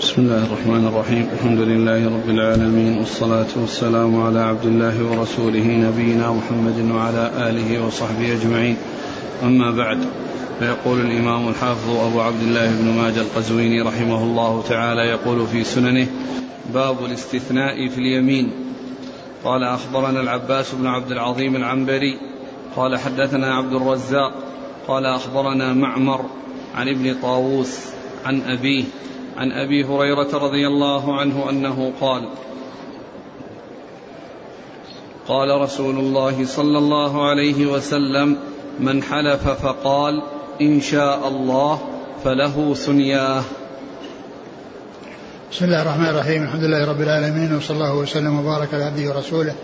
[0.00, 1.28] بسم الله الرحمن الرحيم.
[1.32, 8.32] الحمد لله رب العالمين والصلاة والسلام على عبد الله ورسوله نبينا محمد وعلى آله وصحبه
[8.32, 8.76] أجمعين.
[9.42, 9.98] أما بعد
[10.58, 16.06] فيقول الإمام الحافظ أبو عبد الله بن ماجه القزويني رحمه الله تعالى يقول في سننه
[16.74, 18.50] باب الاستثناء في اليمين
[19.44, 22.18] قال أخبرنا العباس بن عبد العظيم العنبري
[22.76, 24.32] قال حدثنا عبد الرزاق
[24.88, 26.20] قال أخبرنا معمر
[26.74, 27.78] عن ابن طاووس
[28.26, 28.84] عن أبيه
[29.36, 32.28] عن أبي هريرة رضي الله عنه أنه قال
[35.28, 38.36] قال رسول الله صلى الله عليه وسلم
[38.80, 40.22] من حلف فقال
[40.60, 41.80] إن شاء الله
[42.24, 43.42] فله ثنياه
[45.52, 49.54] بسم الله الرحمن الرحيم الحمد لله رب العالمين وصلى الله وسلم وبارك على عبده ورسوله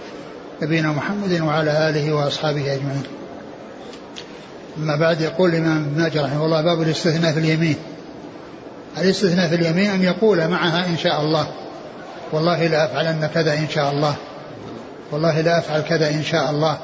[0.63, 3.03] نبينا محمد وعلى آله وأصحابه أجمعين.
[4.79, 7.77] أما بعد يقول الإمام ابن رحمه الله باب الاستثناء في اليمين.
[8.99, 11.47] الاستثناء في اليمين أن يقول معها إن شاء الله.
[12.33, 14.15] والله لا أفعلن كذا إن شاء الله.
[15.13, 16.79] والله لا أفعل كذا إن شاء الله.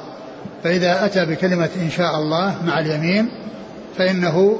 [0.63, 3.31] فإذا أتى بكلمة إن شاء الله مع اليمين
[3.97, 4.59] فإنه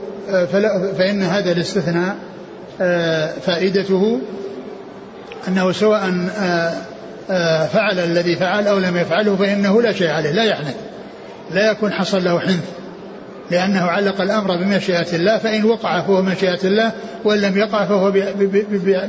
[0.98, 2.16] فإن هذا الاستثناء
[3.42, 4.20] فائدته
[5.48, 6.02] أنه سواء
[7.74, 10.76] فعل الذي فعل أو لم يفعله فإنه لا شيء عليه لا يحنث
[11.52, 12.64] لا يكون حصل له حنث.
[13.52, 16.92] لأنه علق الأمر بمشيئة الله فإن وقع فهو مشيئة الله
[17.24, 18.12] وإن لم يقع فهو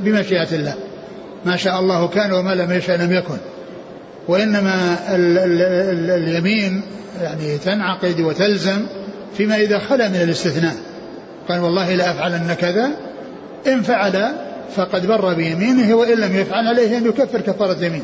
[0.05, 0.74] بمشيئة الله.
[1.44, 3.36] ما شاء الله كان وما لم يشاء لم يكن.
[4.28, 6.82] وإنما ال ال ال اليمين
[7.22, 8.86] يعني تنعقد وتلزم
[9.36, 10.75] فيما إذا خلا من الاستثناء.
[11.48, 12.91] قال والله لا أفعلن كذا
[13.66, 14.32] إن فعل
[14.77, 18.02] فقد بر بيمينه وإن لم يفعل عليه أن يكفر كفارة يمين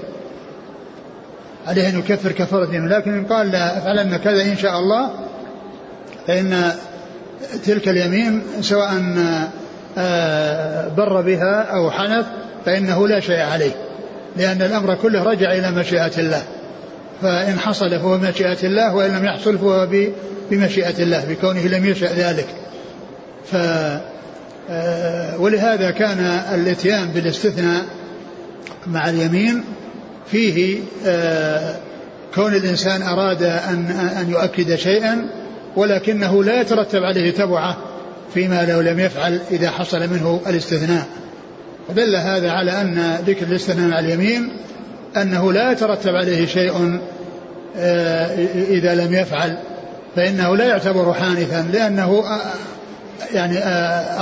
[1.67, 5.11] عليه أن يكفر كفارة يمين لكن إن قال لا أفعلن كذا إن شاء الله
[6.27, 6.73] فإن
[7.65, 8.91] تلك اليمين سواء
[10.97, 12.27] بر بها أو حنث
[12.67, 13.73] فإنه لا شيء عليه
[14.37, 16.43] لأن الأمر كله رجع إلى مشيئة الله.
[17.23, 19.89] فإن حصل فهو بمشيئة الله وإن لم يحصل فهو
[20.51, 22.47] بمشيئة الله بكونه لم يشأ ذلك.
[23.53, 23.57] ف
[25.39, 26.19] ولهذا كان
[26.55, 27.85] الإتيان بالاستثناء
[28.87, 29.65] مع اليمين
[30.31, 30.79] فيه
[32.35, 33.87] كون الإنسان أراد أن
[34.21, 35.29] أن يؤكد شيئا
[35.77, 37.77] ولكنه لا يترتب عليه تبعة
[38.35, 41.07] فيما لو لم يفعل إذا حصل منه الاستثناء.
[41.89, 44.53] ودل هذا على أن ذكر الاستثناء مع اليمين
[45.17, 47.01] أنه لا يترتب عليه شيء
[48.69, 49.59] إذا لم يفعل
[50.17, 52.25] فإنه لا يعتبر حانثا لأنه
[53.33, 53.59] يعني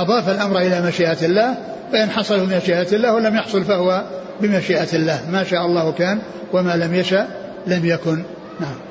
[0.01, 1.55] أضاف الأمر إلى مشيئة الله
[1.91, 4.03] فإن حصل بمشيئة الله ولم يحصل فهو
[4.41, 5.19] بمشيئة الله.
[5.31, 6.19] ما شاء الله كان
[6.53, 7.27] وما لم يشأ
[7.67, 8.23] لم يكن.
[8.59, 8.84] نعم.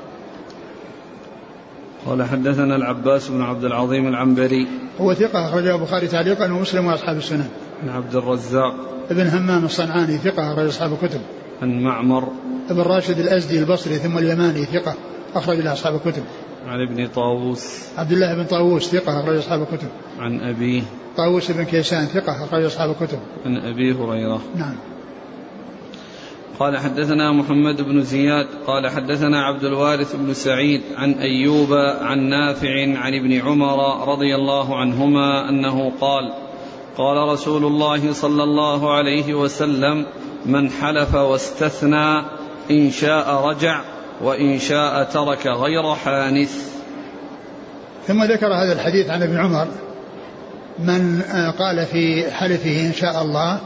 [2.05, 4.67] قال حدثنا العباس بن عبد العظيم العنبري
[5.01, 7.49] هو ثقة أخرجه البخاري تعليقا ومسلم وأصحاب السنن.
[7.83, 8.75] عن عبد الرزاق
[9.11, 11.21] ابن همام الصنعاني ثقة أخرج أصحاب الكتب.
[11.61, 12.27] عن معمر
[12.69, 14.93] ابن راشد الأزدي البصري ثم اليماني ثقة
[15.35, 16.23] أخرج له أصحاب الكتب.
[16.67, 19.87] عن ابن طاووس عبد الله بن طاووس ثقة أخرج أصحاب الكتب.
[20.19, 20.81] عن أبيه
[21.17, 23.19] طاووس بن كيسان ثقة أخرج أصحاب الكتب.
[23.45, 24.75] عن أبي هريرة نعم.
[26.59, 32.97] قال حدثنا محمد بن زياد قال حدثنا عبد الوارث بن سعيد عن أيوب عن نافع
[32.97, 36.33] عن ابن عمر رضي الله عنهما أنه قال
[36.97, 40.05] قال رسول الله صلى الله عليه وسلم
[40.45, 42.19] من حلف واستثنى
[42.71, 43.81] إن شاء رجع
[44.21, 46.75] وإن شاء ترك غير حانث.
[48.07, 49.67] ثم ذكر هذا الحديث عن ابن عمر
[50.79, 51.21] من
[51.59, 53.59] قال في حلفه إن شاء الله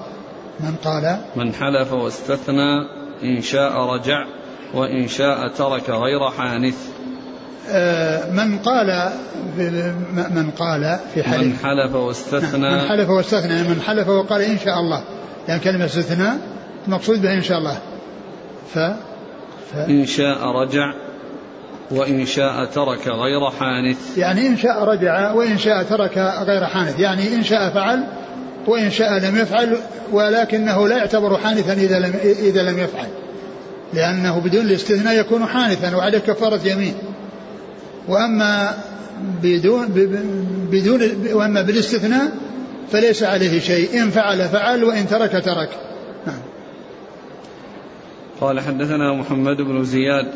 [0.60, 2.88] من قال؟ من حلف واستثنى
[3.24, 4.26] إن شاء رجع
[4.74, 6.76] وإن شاء ترك غير حانث.
[8.32, 9.10] من قال
[10.32, 12.72] من قال في حلف؟ من حلف واستثنى.
[12.72, 15.04] من حلف واستثنى من حلف وقال إن شاء الله.
[15.48, 16.38] يعني كلمة استثناء
[16.88, 17.78] المقصود بها إن شاء الله.
[18.74, 18.80] ف,
[19.72, 20.94] ف إن شاء رجع
[21.92, 24.18] وإن شاء ترك غير حانث.
[24.18, 27.00] يعني إن شاء رجع وإن شاء ترك غير حانث.
[27.00, 28.04] يعني إن شاء فعل
[28.68, 29.78] وإن شاء لم يفعل
[30.12, 33.08] ولكنه لا يعتبر حانثا إذا لم إذا لم يفعل.
[33.94, 36.94] لأنه بدون الاستثناء يكون حانثا وعليه كفارة يمين.
[38.08, 38.78] وأما
[39.44, 39.88] بدون
[40.72, 41.02] بدون
[41.34, 42.32] وأما بالاستثناء
[42.92, 44.04] فليس عليه شيء.
[44.04, 45.70] إن فعل فعل وإن ترك ترك.
[46.28, 46.40] نعم.
[48.42, 50.28] قال حدثنا محمد بن زياد.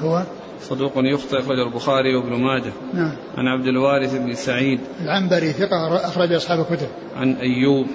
[0.00, 0.22] هو؟
[0.62, 2.72] صدوق يخطئ أخرج البخاري وابن ماجه.
[2.94, 3.12] نعم.
[3.38, 4.80] عن عبد الوارث بن سعيد.
[5.04, 6.88] العنبري ثقة أخرج أصحاب الكتب.
[7.16, 7.86] عن أيوب.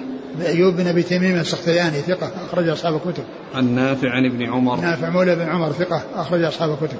[0.46, 3.24] أيوب بن أبي تميم السختياني ثقة أخرج أصحاب الكتب.
[3.54, 4.80] عن نافع عن ابن عمر.
[4.80, 6.98] نافع مولى بن عمر ثقة أخرج أصحاب الكتب.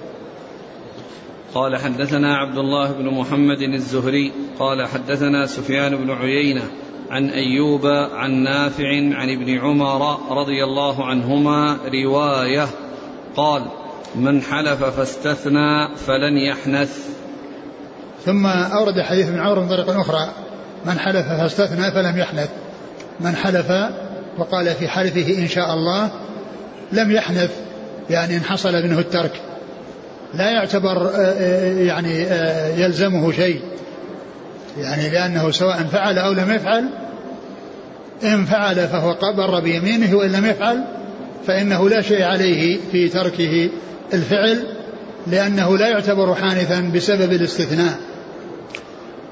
[1.55, 4.33] قال حدثنا عبد الله بن محمد الزهري.
[4.59, 6.63] قال حدثنا سفيان بن عيينة
[7.11, 12.67] عن أيوب عن نافع عن ابن عمر رضي الله عنهما رواية.
[13.37, 13.63] قال
[14.15, 16.99] من حلف فاستثنى فلن يحنث.
[18.25, 20.31] ثم أورد حديث ابن عمر من طريق أخرى
[20.85, 22.49] من حلف فاستثنى فلم يحنث.
[23.21, 23.73] من حلف
[24.39, 26.11] وقال في حلفه إن شاء الله
[26.93, 27.51] لم يحنث
[28.11, 29.41] يعني إن حصل منه الترك.
[30.35, 33.61] لا يعتبر آه، آه، يعني آه، يلزمه شيء
[34.79, 36.89] يعني لأنه سواء فعل أو لم يفعل
[38.25, 40.85] إن فعل فهو قبر بيمينه وإن لم يفعل
[41.47, 43.71] فإنه لا شيء عليه في تركه.
[44.15, 44.67] الفعل
[45.27, 47.99] لأنه لا يعتبر حانثا بسبب الاستثناء.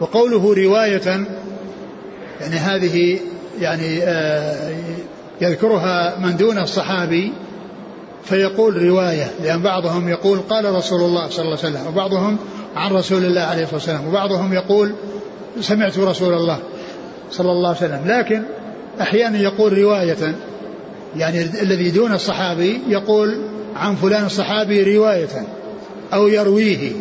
[0.00, 1.26] وقوله رواية
[2.40, 3.18] يعني هذه
[3.60, 4.74] يعني آه
[5.40, 7.32] يذكرها من دون الصحابي
[8.24, 12.36] فيقول رواية لأن بعضهم يقول قال رسول الله صلى الله عليه وسلم وبعضهم
[12.76, 14.94] عن رسول الله عليه الصلاة والسلام وبعضهم يقول
[15.60, 16.58] سمعت رسول الله
[17.30, 18.02] صلى الله عليه وسلم.
[18.06, 18.42] لكن
[19.00, 20.34] أحيانا يقول رواية
[21.16, 23.38] يعني الذي دون الصحابي يقول
[23.76, 25.46] عن فلان الصحابي رواية
[26.14, 26.92] أو يرويه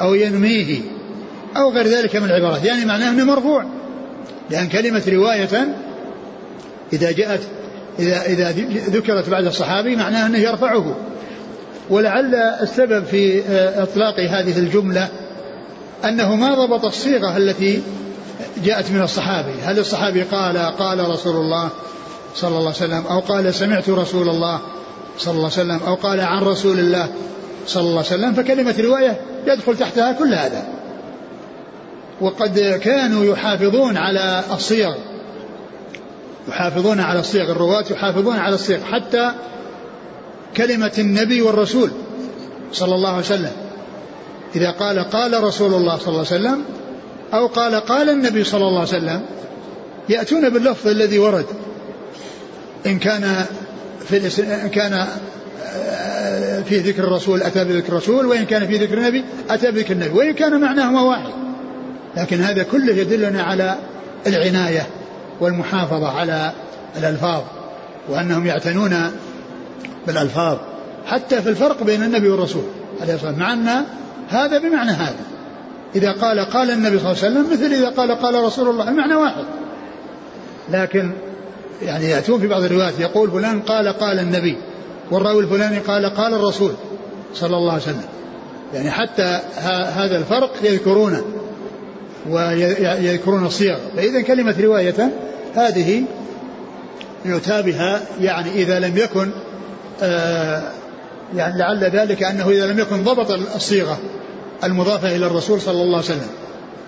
[0.00, 0.80] أو ينميه
[1.56, 2.64] أو غير ذلك من العبارات.
[2.64, 3.64] يعني معناه أنه مرفوع.
[4.50, 5.76] لأن كلمة رواية
[6.92, 7.40] إذا جاءت
[7.98, 8.50] إذا إذا
[8.90, 10.96] ذكرت بعد الصحابي معناه أنه يرفعه.
[11.90, 13.42] ولعل السبب في
[13.82, 15.08] إطلاق هذه الجملة
[16.04, 17.82] أنه ما ضبط الصيغة التي
[18.64, 19.52] جاءت من الصحابي.
[19.64, 21.70] هل الصحابي قال قال رسول الله
[22.36, 24.60] صلى الله عليه وسلم أو قال سمعت رسول الله
[25.18, 27.08] صلى الله عليه وسلم أو قال عن رسول الله
[27.66, 30.66] صلى الله عليه وسلم فكلمة رواية يدخل تحتها كل هذا.
[32.20, 34.94] وقد كانوا يحافظون على الصيغ
[36.48, 39.30] يحافظون على الصيغ الرواة يحافظون على الصيغ حتى
[40.56, 41.90] كلمة النبي والرسول
[42.72, 43.52] صلى الله عليه وسلم.
[44.56, 46.64] إذا قال قال رسول الله صلى الله عليه وسلم
[47.34, 49.20] أو قال قال النبي صلى الله عليه وسلم
[50.08, 51.46] يأتون باللفظ الذي ورد.
[52.86, 53.44] إن كان
[54.08, 55.06] في إن كان
[55.64, 60.10] آه، في ذكر الرسول أتى بذكر الرسول وإن كان في ذكر النبي أتى بذكر النبي
[60.10, 61.32] وإن كان معناهما واحد.
[62.16, 63.76] لكن هذا كله يدلنا على
[64.26, 64.86] العناية
[65.40, 66.52] والمحافظة على
[66.98, 67.42] الألفاظ
[68.08, 69.10] وأنهم يعتنون
[70.06, 70.58] بالألفاظ
[71.06, 72.64] حتى في الفرق بين النبي والرسول
[73.00, 73.84] عليه الصلاة والسلام مع أن
[74.28, 75.16] هذا بمعنى هذا.
[75.96, 79.14] إذا قال قال النبي صلى الله عليه وسلم مثل إذا قال قال رسول الله المعنى
[79.14, 79.44] واحد.
[80.70, 81.12] لكن
[81.82, 84.56] يعني يأتون في بعض الروايات يقول فلان قال قال النبي
[85.10, 86.72] والراوي الفلاني قال قال الرسول
[87.34, 88.04] صلى الله عليه وسلم.
[88.74, 89.40] يعني حتى
[89.94, 91.24] هذا الفرق يذكرونه
[92.30, 93.76] ويذكرون الصيغ.
[93.96, 95.10] فإذا كلمة رواية
[95.54, 96.02] هذه
[97.24, 99.30] يؤتى بها يعني إذا لم يكن
[100.02, 100.62] آه
[101.36, 103.98] يعني لعل ذلك أنه إذا لم يكن ضبط الصيغة
[104.64, 106.28] المضافة إلى الرسول صلى الله عليه وسلم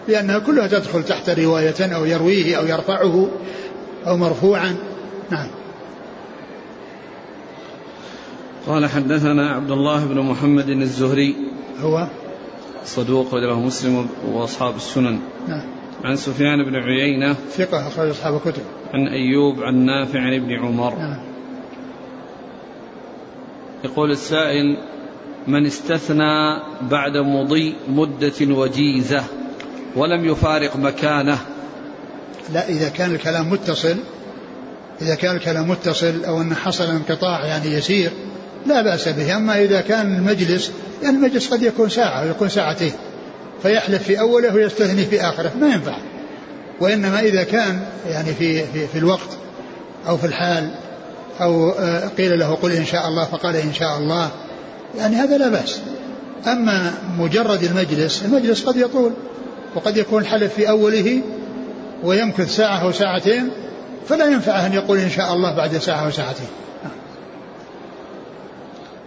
[0.08, 3.28] لأنها كلها تدخل تحت رواية أو يرويه أو يرفعه.
[4.06, 4.76] أو مرفوعا.
[5.30, 5.48] نعم.
[8.66, 11.34] قال حدثنا عبد الله بن محمد الزهري.
[11.80, 12.06] هو؟
[12.84, 15.18] صدوق له مسلم وأصحاب السنن.
[15.48, 15.62] نعم.
[16.04, 17.36] عن سفيان بن عيينة.
[17.50, 18.62] ثقة أخرج أصحاب الكتب.
[18.94, 20.94] عن أيوب عن نافع عن ابن عمر.
[20.94, 21.18] نعم.
[23.84, 24.76] يقول السائل
[25.46, 29.24] من استثنى بعد مضي مدة وجيزة
[29.96, 31.38] ولم يفارق مكانه
[32.52, 33.96] لا إذا كان الكلام متصل
[35.02, 38.10] إذا كان الكلام متصل أو أن حصل انقطاع يعني يسير
[38.66, 39.36] لا بأس به.
[39.36, 40.70] أما إذا كان المجلس
[41.02, 42.92] يعني المجلس قد يكون ساعة ويكون ساعتين
[43.62, 45.98] فيحلف في أوله ويستثني في آخره ما ينفع.
[46.80, 49.28] وإنما إذا كان يعني في, في, في الوقت
[50.08, 50.70] أو في الحال
[51.40, 54.30] أو آه، قيل له قل إن شاء الله فقال إن شاء الله
[54.98, 55.80] يعني هذا لا بأس.
[56.46, 59.12] أما مجرد المجلس المجلس قد يطول
[59.74, 61.22] وقد يكون الحلف في أوله
[62.02, 63.50] ويمكث ساعة أو ساعتين
[64.06, 66.46] فلا ينفع أن يقول إن شاء الله بعد ساعة أو ساعتين.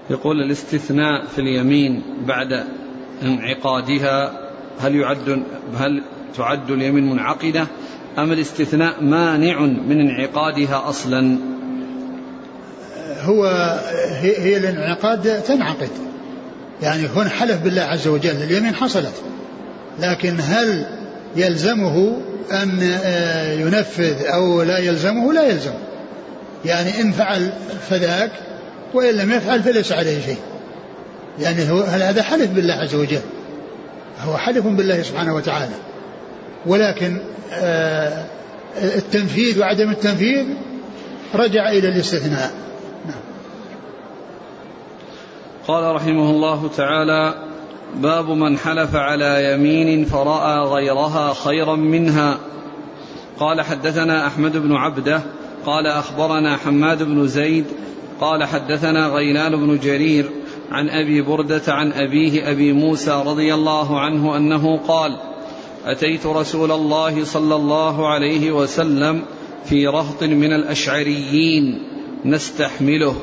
[0.10, 2.64] يقول الاستثناء في اليمين بعد
[3.24, 4.32] انعقادها
[4.80, 5.44] هل يعد
[5.78, 6.04] هل
[6.38, 7.68] تعد اليمين منعقدة؟
[8.18, 11.38] أم الاستثناء مانع من انعقادها أصلا؟
[13.22, 13.46] هو
[14.22, 15.90] هي الانعقاد تنعقد.
[16.82, 19.24] يعني هنا حلف بالله عز وجل اليمين حصلت.
[20.00, 20.86] لكن هل
[21.36, 22.22] يلزمه
[22.52, 25.74] أن آه، ينفذ أو لا يلزمه لا يلزم
[26.66, 27.54] يعني إن فعل
[27.90, 28.32] فذاك
[28.94, 30.40] وإن لم يفعل فليس عليه شيء.
[31.40, 33.22] يعني هو هذا حلف بالله عز وجل؟
[34.22, 35.76] هو حلف بالله سبحانه وتعالى.
[36.66, 37.18] ولكن
[37.54, 38.26] آه،
[38.78, 40.46] التنفيذ وعدم التنفيذ
[41.36, 42.52] رجع إلى الاستثناء.
[43.06, 43.22] نعم.
[45.68, 47.51] قال رحمه الله تعالى
[47.96, 52.38] باب من حلف على يمين فرأى غيرها خيرا منها.
[53.40, 55.22] قال حدثنا أحمد بن عبده
[55.66, 57.66] قال أخبرنا حماد بن زيد
[58.22, 60.32] قال حدثنا غيلان بن جرير
[60.72, 65.18] عن أبي بردة عن أبيه أبي موسى رضي الله عنه أنه قال
[65.86, 69.22] أتيت رسول الله صلى الله عليه وسلم
[69.66, 71.84] في رهط من الأشعريين
[72.26, 73.16] نستحمله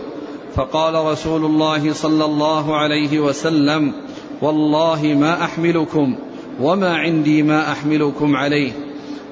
[0.55, 3.93] فقال رسول الله صلى الله عليه وسلم
[4.43, 6.17] والله ما أحملكم
[6.61, 8.73] وما عندي ما أحملكم عليه.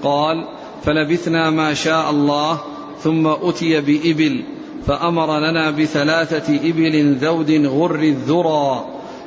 [0.02, 0.44] قال
[0.82, 2.58] فلبثنا ما شاء الله
[3.02, 4.44] ثم أتي بإبل
[4.86, 8.84] فأمر لنا بثلاثة إبل ذود غر الذرى.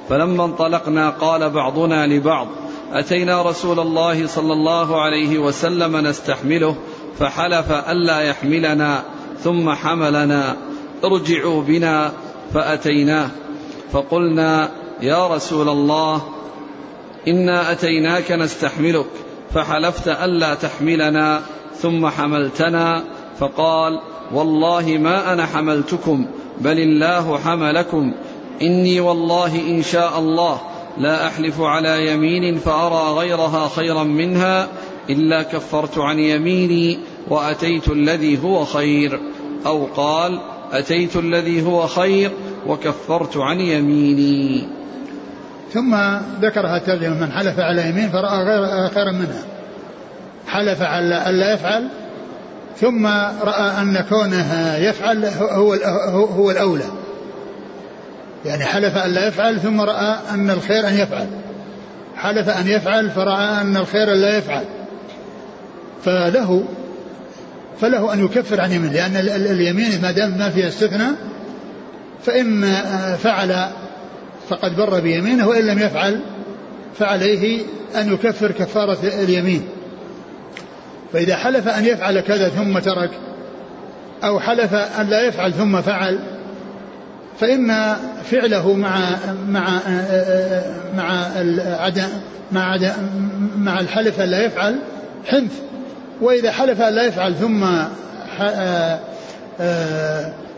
[0.09, 2.48] فلما انطلقنا قال بعضنا لبعض
[2.93, 6.75] أتينا رسول الله صلى الله عليه وسلم نستحمله
[7.19, 9.03] فحلف ألا يحملنا
[9.43, 10.55] ثم حملنا.
[11.03, 12.12] ارجعوا بنا
[12.53, 13.29] فأتيناه.
[13.91, 14.69] فقلنا
[15.01, 16.22] يا رسول الله
[17.27, 19.06] إنا أتيناك نستحملك
[19.53, 21.41] فحلفت ألا تحملنا
[21.75, 23.03] ثم حملتنا
[23.39, 24.00] فقال
[24.34, 26.25] والله ما أنا حملتكم
[26.62, 28.13] بل الله حملكم.
[28.62, 30.62] إني والله إن شاء الله
[30.98, 34.68] لا أحلف على يمين فأرى غيرها خيرا منها
[35.10, 39.20] إلا كفرت عن يميني وأتيت الذي هو خير.
[39.65, 40.39] أو قال
[40.72, 42.32] أتيت الذي هو خير
[42.68, 44.78] وكفرت عن يميني.
[45.74, 45.98] ثم
[46.42, 49.44] ذكرها الترجمة من حلف على يمين فرأى غير خيرا منها.
[50.48, 51.88] حلف على ألا يفعل
[52.78, 53.08] ثم
[53.44, 55.74] رأى أن كونه يفعل هو
[56.36, 56.86] هو الأولى.
[58.46, 61.28] يعني حلف أن لا يفعل ثم رأى أن الخير أن يفعل.
[62.16, 64.66] حلف أن يفعل فرأى أن الخير لا يفعل.
[66.06, 66.64] فله
[67.82, 71.16] فله أن يكفر عن يمين لأن اليمين ما دام ما فيها استثناء
[72.24, 72.74] فإن
[73.16, 73.70] فعل
[74.50, 76.22] فقد بر بيمينه وإن لم يفعل
[77.00, 77.62] فعليه
[77.96, 79.68] أن يكفر كفارة اليمين.
[81.13, 83.12] فإذا حلف أن يفعل كذا ثم ترك
[84.24, 86.20] أو حلف أن لا يفعل ثم فعل
[87.39, 87.96] فإن
[88.32, 89.00] فعله مع
[89.50, 89.79] مع
[90.98, 91.25] مع
[91.79, 92.10] عدم
[92.51, 92.91] مع عدم
[93.58, 94.79] مع الحلف أن لا يفعل
[95.25, 95.51] حنث.
[96.22, 97.65] وإذا حلف أن لا يفعل ثم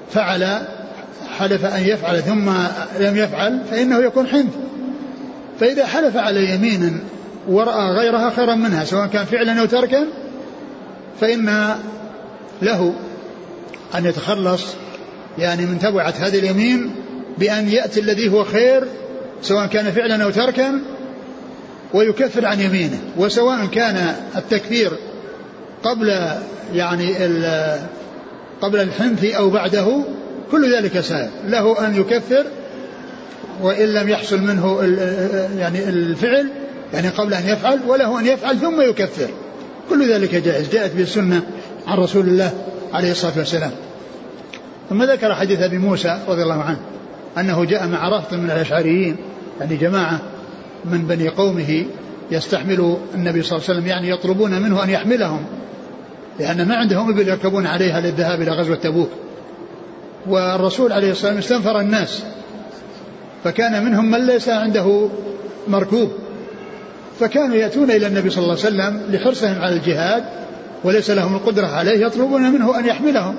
[0.10, 0.62] فعل
[1.42, 2.50] حلف أن يفعل ثم
[3.00, 4.54] لم يفعل فإنه يكون حنث
[5.60, 7.00] فإذا حلف على يمين
[7.48, 10.08] ورأى غيرها خيرا منها سواء كان فعلا أو تركا
[11.22, 11.76] فإن
[12.62, 12.94] له
[13.96, 14.64] أن يتخلص
[15.38, 16.96] يعني من تبعة هذه اليمين
[17.38, 18.84] بأن يأتي الذي هو خير
[19.42, 20.80] سواء كان فعلا أو تركا
[21.94, 23.00] ويكفر عن يمينه.
[23.18, 24.92] وسواء كان التكفير
[25.84, 26.30] قبل
[26.74, 27.14] يعني
[28.62, 30.04] قبل الحنث أو بعده
[30.52, 31.30] كل ذلك سائر.
[31.48, 32.46] له أن يكفر
[33.62, 34.82] وإن لم يحصل منه
[35.58, 36.48] يعني الفعل
[36.94, 39.30] يعني قبل أن يفعل وله أن يفعل ثم يكفر.
[39.90, 40.70] كل ذلك جائز.
[40.70, 41.42] جاءت به السنة
[41.88, 42.52] عن رسول الله
[42.94, 43.72] عليه الصلاة والسلام.
[44.90, 46.80] ثم ذكر حديث أبي موسى رضي الله عنه
[47.38, 49.16] أنه جاء مع رهط من الأشعريين
[49.60, 50.22] يعني جماعة
[50.86, 51.86] من بني قومه
[52.32, 55.46] يستحمل النبي صلى الله عليه وسلم يعني يطلبون منه أن يحملهم
[56.40, 59.10] لأن ما عندهم إبل يركبون عليها للذهاب إلى غزوة تبوك.
[60.28, 62.24] والرسول عليه الصلاة والسلام استنفر الناس
[63.44, 65.10] فكان منهم من ليس عنده
[65.68, 66.12] مركوب
[67.20, 70.24] فكانوا يأتون إلى النبي صلى الله عليه وسلم لحرصهم على الجهاد
[70.84, 73.36] وليس لهم القدرة عليه يطلبون منه أن يحملهم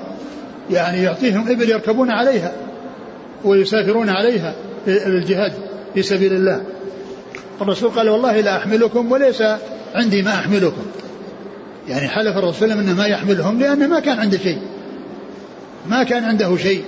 [0.71, 2.51] يعني يعطيهم إبل يركبون عليها
[3.43, 4.55] ويسافرون عليها
[4.87, 5.53] للجهاد
[5.93, 6.61] في سبيل الله.
[7.61, 9.43] الرسول قال والله لا أحملكم وليس
[9.95, 10.83] عندي ما أحملكم.
[11.89, 14.59] يعني حلف الرسول إنه ما يحملهم لأنه ما كان عنده شيء.
[15.89, 16.83] ما كان عنده شيء.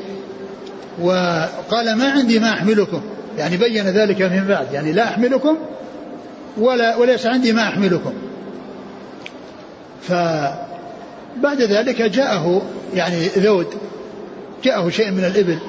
[1.02, 3.02] وقال ما عندي ما أحملكم.
[3.38, 4.74] يعني بين ذلك من بعد.
[4.74, 5.58] يعني لا أحملكم
[6.58, 8.14] ولا وليس عندي ما أحملكم.
[10.02, 12.62] فبعد ذلك جاءه
[12.96, 13.68] يعني ذود.
[14.64, 15.60] جاءه شيء من الإبل.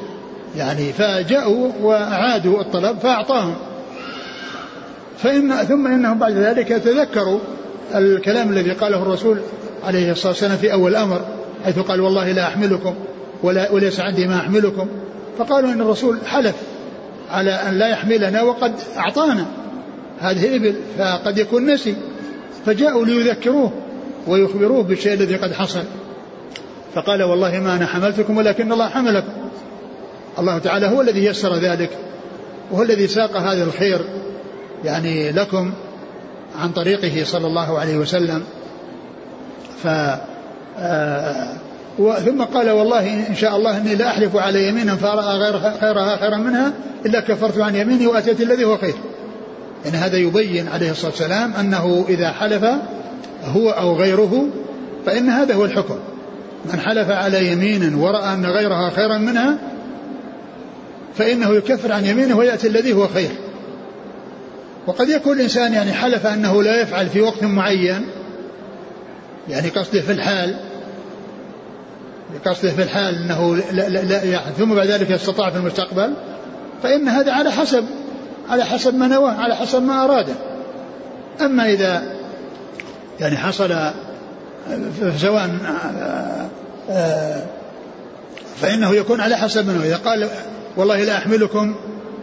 [0.56, 3.54] يعني فجاءوا وأعادوا الطلب فأعطاهم.
[5.18, 7.38] فإن ثم إنهم بعد ذلك تذكروا
[7.94, 9.40] الكلام الذي قاله الرسول
[9.84, 11.20] عليه الصلاة والسلام في أول الأمر
[11.64, 12.94] حيث قال والله لا أحملكم.
[13.42, 14.88] ولا وليس عندي ما أحملكم.
[15.38, 16.54] فقالوا إن الرسول حلف
[17.30, 19.46] على أن لا يحملنا وقد أعطانا
[20.20, 21.96] هذه الإبل فقد يكون نسي.
[22.66, 23.72] فجاءوا ليذكروه
[24.26, 25.84] ويخبروه بالشيء الذي قد حصل.
[26.94, 29.32] فقال والله ما أنا حملتكم ولكن الله حملكم.
[30.38, 31.90] الله تعالى هو الذي يسر ذلك
[32.70, 34.00] وهو الذي ساق هذا الخير
[34.84, 35.72] يعني لكم
[36.58, 38.42] عن طريقه صلى الله عليه وسلم.
[39.82, 39.86] ف
[40.78, 41.56] آه،
[41.96, 46.36] ثم قال والله إن شاء الله إني لا أحلف على يمين فرأى غير خيرها خيرا
[46.36, 46.72] منها
[47.06, 48.94] إلا كفرت عن يميني وأتيت الذي هو خير.
[49.84, 52.64] يعني هذا يبين عليه الصلاة والسلام أنه إذا حلف
[53.44, 54.46] هو أو غيره
[55.06, 55.98] فإن هذا هو الحكم.
[56.72, 59.58] من حلف على يمين ورأى أن غيرها خيرا منها
[61.14, 63.30] فإنه يكفر عن يمينه ويأتي الذي هو خير.
[64.86, 68.06] وقد يكون الإنسان يعني حلف أنه لا يفعل في وقت معين
[69.48, 70.56] يعني قصده في الحال
[72.44, 76.14] قصده في الحال أنه لا, لا, لا يعني ثم بعد ذلك استطاع في المستقبل
[76.82, 77.84] فإن هذا على حسب
[78.48, 80.34] على حسب ما نواه على حسب ما أراده.
[81.40, 82.02] أما إذا
[83.20, 83.76] يعني حصل
[85.16, 85.50] سواء
[88.60, 90.28] فإنه يكون على حسب منه إذا قال
[90.76, 91.74] والله لا أحملكم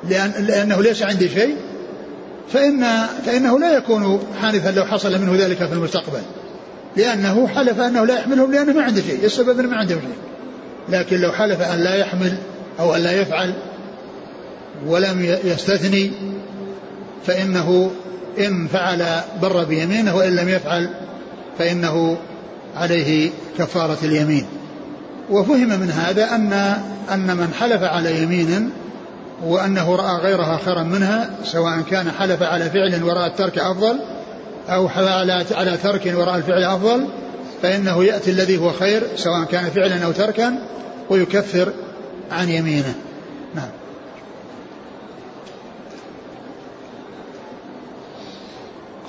[0.09, 1.55] لأن لأنه ليس عندي شيء
[2.49, 2.85] فإن
[3.25, 6.21] فإنه لا يكون حانثا لو حصل منه ذلك في المستقبل.
[6.97, 10.17] لأنه حلف أنه لا يحملهم لأنه ما عنده شيء السبب أنه ما عنده شيء.
[10.89, 12.37] لكن لو حلف أن لا يحمل
[12.79, 13.53] أو أن لا يفعل
[14.85, 16.11] ولم يستثني
[17.25, 17.91] فإنه
[18.39, 19.05] إن فعل
[19.41, 20.89] بر بيمينه وإن لم يفعل
[21.59, 22.17] فإنه
[22.77, 24.45] عليه كفارة اليمين.
[25.29, 26.53] وفهم من هذا أن
[27.13, 28.69] أن من حلف على يمين
[29.43, 33.99] وأنه رأى غيرها خيرا منها سواء كان حلف على فعل ورأى الترك أفضل
[34.69, 37.07] أو على على ترك وراء الفعل أفضل
[37.61, 40.57] فإنه يأتي الذي هو خير سواء كان فعلا أو تركا
[41.09, 41.73] ويكفر
[42.31, 42.95] عن يمينه.
[43.55, 43.69] نعم.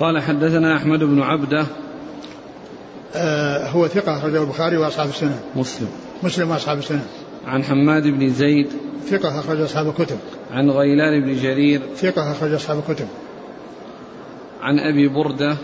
[0.01, 1.67] قال حدثنا أحمد بن عبدة.
[3.15, 5.41] آه هو ثقة أخرجه البخاري وأصحاب السنة.
[5.57, 5.89] مسلم.
[6.23, 7.05] مسلم وأصحاب السنة.
[7.47, 8.69] عن حماد بن زيد.
[9.11, 10.19] ثقة أخرج أصحاب الكتب.
[10.51, 11.83] عن غيلان بن جرير.
[11.97, 13.07] ثقة أخرج أصحاب الكتب.
[14.65, 15.57] عن أبي بردة.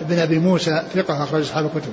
[0.00, 1.92] ابن أبي موسى ثقة أخرج أصحاب الكتب.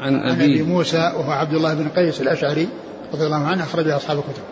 [0.00, 0.62] عن أبي, عن أبي.
[0.62, 2.68] موسى وهو عبد الله بن قيس الأشعري
[3.12, 4.42] رضي الله عنه أخرج أصحاب الكتب.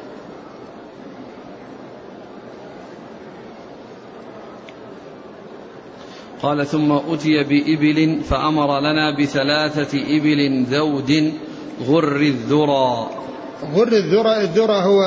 [6.42, 11.32] قال ثم أتي بإبل فأمر لنا بثلاثة إبل ذود
[11.86, 13.10] غر الذرى.
[13.74, 15.02] غر الذرى الذرى هو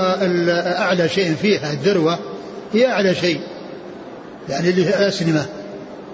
[0.77, 2.19] أعلى شيء فيها الذروة
[2.73, 3.39] هي أعلى شيء.
[4.49, 5.45] يعني هي أسنمة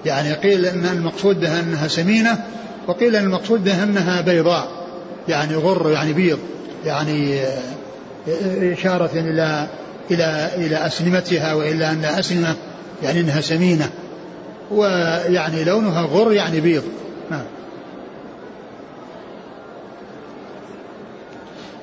[0.05, 2.45] يعني قيل أن المقصود بها أنها سمينة
[2.87, 4.67] وقيل أن المقصود بها أنها بيضاء
[5.27, 6.39] يعني غر يعني بيض
[6.85, 7.41] يعني
[8.73, 9.67] إشارة إلى
[10.11, 12.55] إلى إلى أسنمتها وإلى أن أسنمة
[13.03, 13.89] يعني أنها سمينة.
[14.71, 16.83] ويعني لونها غر يعني بيض.
[17.31, 17.45] نعم.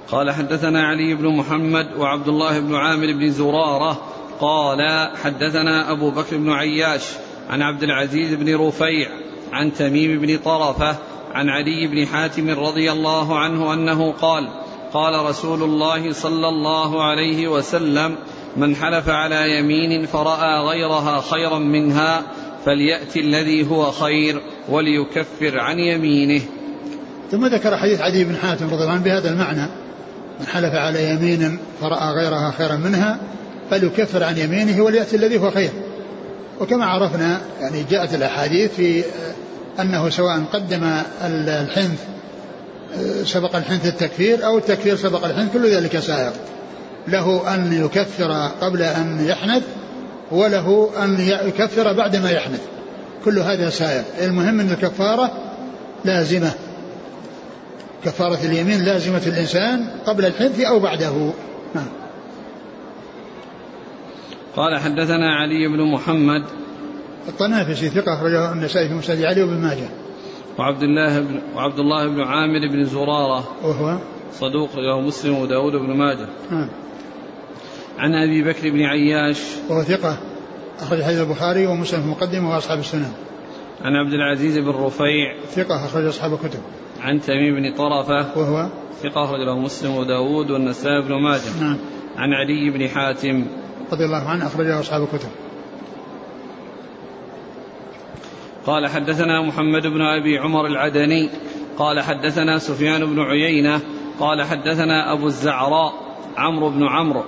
[0.08, 6.36] قال حدثنا علي بن محمد وعبد الله بن عامر بن زرارة قال حدثنا أبو بكر
[6.36, 7.02] بن عياش
[7.50, 9.08] عن عبد العزيز بن رفيع
[9.52, 10.96] عن تميم بن طرفة
[11.34, 14.48] عن علي بن حاتم رضي الله عنه أنه قال
[14.92, 18.16] قال رسول الله صلى الله عليه وسلم
[18.56, 22.22] من حلف على يمين فرأى غيرها خيرا منها
[22.64, 26.42] فليأتي الذي هو خير وليكفر عن يمينه.
[27.30, 29.68] ثم ذكر حديث علي بن حاتم رضي الله عنه بهذا المعنى
[30.40, 33.20] من حلف على يمين فرأى غيرها خيرا منها
[33.70, 35.70] فليكفر عن يمينه وليأتي الذي هو خير.
[36.60, 39.04] وكما عرفنا يعني جاءت الأحاديث في
[39.80, 40.84] أنه سواء قدم
[41.24, 42.00] الحنث
[43.24, 46.32] سبق الحنث التكفير أو التكفير سبق الحنث كل ذلك سائر
[47.08, 49.62] له أن يكفر قبل أن يحنث
[50.30, 52.60] وله أن يكفر بعد ما يحنث.
[53.24, 55.32] كل هذا سائر المهم أن الكفارة
[56.04, 56.52] لازمة.
[58.04, 61.30] كفارة اليمين لازمة الإنسان قبل الحنث أو بعده.
[61.74, 61.88] نعم.
[64.56, 66.44] قال حدثنا علي بن محمد
[67.28, 69.88] الطنافسي ثقة أخرجه النسائي في مسند علي وابن ماجه.
[70.58, 73.98] وعبد الله بن وعبد الله بن عامر بن زرارة وهو
[74.32, 76.28] صدوق له مسلم وداود بن ماجه.
[76.50, 76.68] نعم.
[77.98, 80.18] عن أبي بكر بن عياش وهو ثقة
[80.80, 83.12] أخرج حديث البخاري ومسلم في المقدمة وأصحاب السنن
[83.84, 86.60] عن عبد العزيز بن رفيع ثقة أخرج أصحاب الكتب.
[87.00, 88.68] عن تميم بن طرفة وهو
[89.02, 91.60] ثقة أخرج له مسلم وداود والنسائي بن ماجه.
[91.60, 91.78] نعم.
[92.16, 93.44] عن علي بن حاتم
[93.92, 95.28] رضي الله عنه أخرجه أصحاب الكتب.
[98.66, 101.28] قال حدثنا محمد بن أبي عمر العدني
[101.78, 103.80] قال حدثنا سفيان بن عيينة
[104.20, 105.92] قال حدثنا أبو الزعراء
[106.36, 107.24] عمرو بن عمرو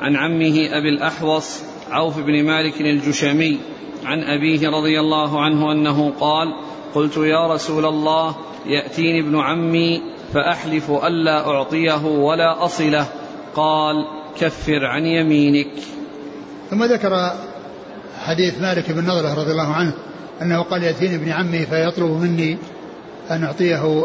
[0.00, 3.58] عن عمه أبي الأحوص عوف بن مالك الجشمي
[4.04, 6.54] عن أبيه رضي الله عنه أنه قال
[6.94, 10.02] قلت يا رسول الله يأتيني ابن عمي
[10.34, 13.06] فأحلف ألا أعطيه ولا أصله.
[13.54, 14.06] قال
[14.40, 15.99] كفر عن يمينك.
[16.70, 17.32] ثم ذكر
[18.24, 19.92] حديث مالك بن نضرة رضي الله عنه
[20.42, 22.58] أنه قال يأتيني ابن عمي فيطلب مني
[23.30, 24.04] أن أعطيه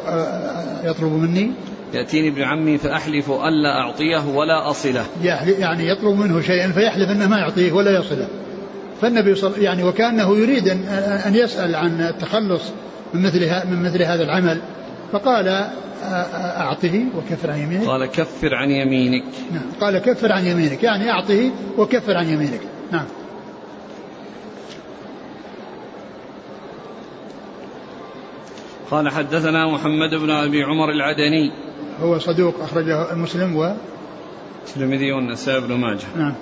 [0.84, 1.52] يطلب مني.
[1.94, 5.06] يأتيني ابن عمي فأحلف ألا أعطيه ولا أصله.
[5.60, 8.28] يعني يطلب منه شيئا فيحلف أنه ما يعطيه ولا يصله.
[9.02, 10.68] فالنبي صلى يعني وكأنه يريد
[11.26, 12.62] أن يسأل عن التخلص
[13.14, 13.40] من مثل
[13.72, 14.58] من مثل هذا العمل.
[15.12, 15.70] فقال
[16.04, 17.88] أعطه وكفر عن يمينك.
[17.88, 19.24] قال كفر عن يمينك.
[19.52, 20.84] نعم قال كفر عن يمينك.
[20.84, 22.62] يعني أعطه وكفر عن يمينك.
[22.92, 23.06] نعم.
[28.92, 31.52] قال حدثنا محمد بن أبي عمر العدني.
[32.02, 33.76] هو صدوق أخرجه المسلم و
[34.68, 36.08] الترمذي والنسائي بن ماجه.
[36.16, 36.34] نعم.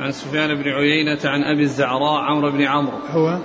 [0.00, 2.98] عن سفيان بن عيينة عن أبي الزعراء عمرو بن عمرو.
[3.10, 3.38] هو؟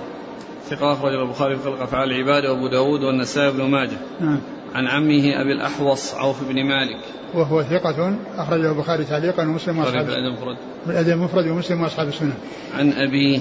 [0.68, 3.98] ثقة أخرج البخاري في خلق أفعال العباد وأبو داود والنسائي بن ماجه.
[4.20, 4.40] نعم.
[4.76, 7.04] عن عمه أبي الأحوص عوف بن مالك.
[7.34, 10.56] وهو ثقة أخرجه البخاري تعليقا ومسلم وأصحاب في الأدب المفرد.
[10.86, 12.34] الأدب المفرد ومسلم وأصحاب السنن
[12.78, 13.40] عن أبيه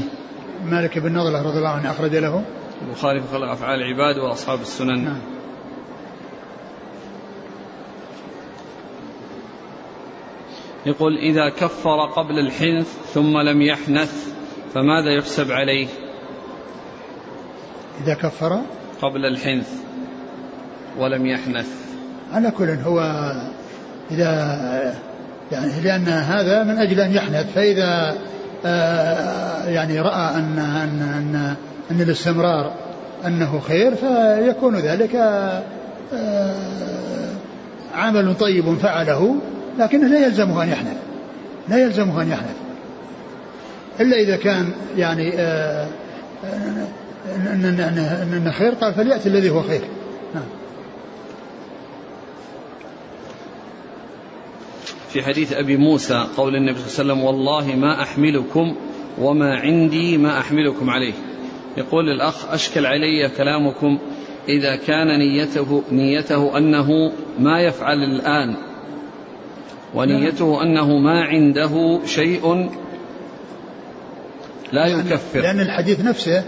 [0.65, 2.43] مالك بن نضلة رضي الله عنه أخرج له.
[2.87, 5.03] البخاري في خلق أفعال العباد وأصحاب السنن.
[5.03, 5.21] نعم.
[10.85, 14.33] يقول إذا كفر قبل الحنث ثم لم يحنث
[14.73, 15.87] فماذا يحسب عليه؟
[18.03, 18.61] إذا كفر
[19.01, 19.85] قبل الحنث.
[20.99, 21.67] ولم يحنث.
[22.33, 23.31] على كل هو
[24.11, 24.95] إذا
[25.51, 28.15] يعني لأن هذا من أجل أن يحنث فإذا
[28.65, 31.55] آه، يعني رأى أن أن أن,
[31.91, 32.73] أن الاستمرار
[33.25, 35.63] أنه خير فيكون ذلك آه،
[37.95, 39.35] عمل طيب فعله
[39.79, 40.97] لكنه لا يلزمه أن يحنث
[41.69, 42.55] لا يلزمه أن يحنث.
[43.99, 45.87] إلا إذا كان يعني آه،
[47.53, 49.81] أن خير قال فليأتي الذي هو خير.
[55.15, 58.75] في حديث أبي موسى قول النبي صلى الله عليه وسلم والله ما أحملكم
[59.19, 61.13] وما عندي ما أحملكم عليه.
[61.77, 63.99] يقول الأخ أشكل علي كلامكم
[64.49, 68.55] إذا كان نيته نيته أنه ما يفعل الآن
[69.93, 72.69] ونيته أنه ما عنده شيء
[74.71, 75.39] لا يكفر.
[75.39, 76.43] لأن الحديث نفسه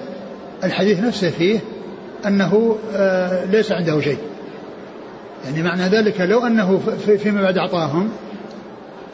[0.64, 1.60] الحديث نفسه فيه
[2.26, 4.20] أنه آه، ليس عنده شيء.
[5.46, 6.78] يعني معنى ذلك لو أنه
[7.18, 8.10] فيما بعد أعطاهم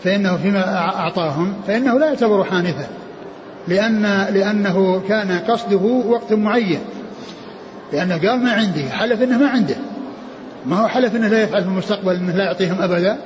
[0.04, 2.88] فإنه فيما أعطاهم فإنه لا يعتبر حانثا
[3.68, 6.80] لأن لأنه كان قصده وقت معين
[7.94, 9.76] لأنه قال ما عندي حلف أنه ما عنده.
[10.66, 13.18] ما هو حلف أنه لا يفعل في المستقبل أنه لا يعطيهم أبدا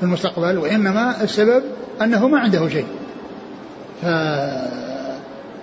[0.00, 1.62] في المستقبل وإنما السبب
[2.02, 2.86] أنه ما عنده شيء.
[4.02, 4.06] ف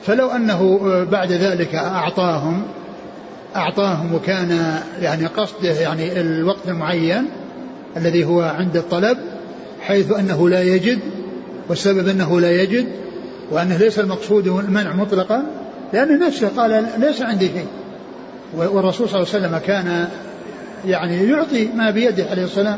[0.04, 0.80] فلو أنه
[1.12, 2.64] بعد ذلك أعطاهم
[3.56, 7.26] أعطاهم وكان يعني قصده يعني الوقت المعين
[7.98, 9.18] الذي هو عند الطلب
[9.88, 11.00] حيث أنه لا يجد
[11.70, 12.88] والسبب أنه لا يجد
[13.52, 15.44] وأنه ليس المقصود المنع مطلقا
[15.94, 17.68] لأنه نفسه قال ليس عندي شيء.
[18.56, 20.08] والرسول صلى الله عليه وسلم كان
[20.86, 22.78] يعني يعطي ما بيده عليه السلام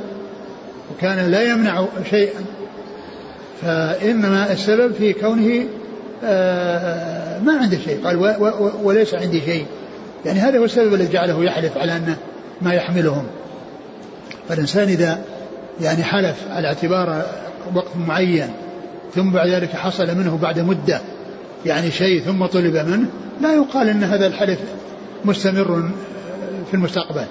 [0.91, 2.41] وكان لا يمنع شيئا.
[3.61, 5.65] فإنما السبب في كونه
[6.23, 7.99] آه، ما عنده شيء.
[8.03, 8.35] قال
[8.83, 9.65] وليس عندي شيء.
[10.25, 12.17] يعني هذا هو السبب الذي جعله يحلف على أنه
[12.61, 13.25] ما يحملهم.
[14.49, 15.21] فالإنسان إذا
[15.81, 17.25] يعني حلف على اعتبار
[17.75, 18.49] وقت معين
[19.15, 21.01] ثم بعد ذلك حصل منه بعد مدة
[21.65, 23.07] يعني شيء ثم طلب منه
[23.41, 24.59] لا يقال أن هذا الحلف
[25.25, 25.89] مستمر
[26.67, 27.25] في المستقبل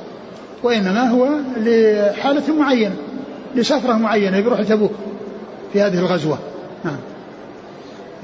[0.63, 2.95] وإنما هو لحالة معينة
[3.55, 4.93] لسفرة معينة بيروح تبوك
[5.73, 6.39] في هذه الغزوة.
[6.85, 6.97] نعم.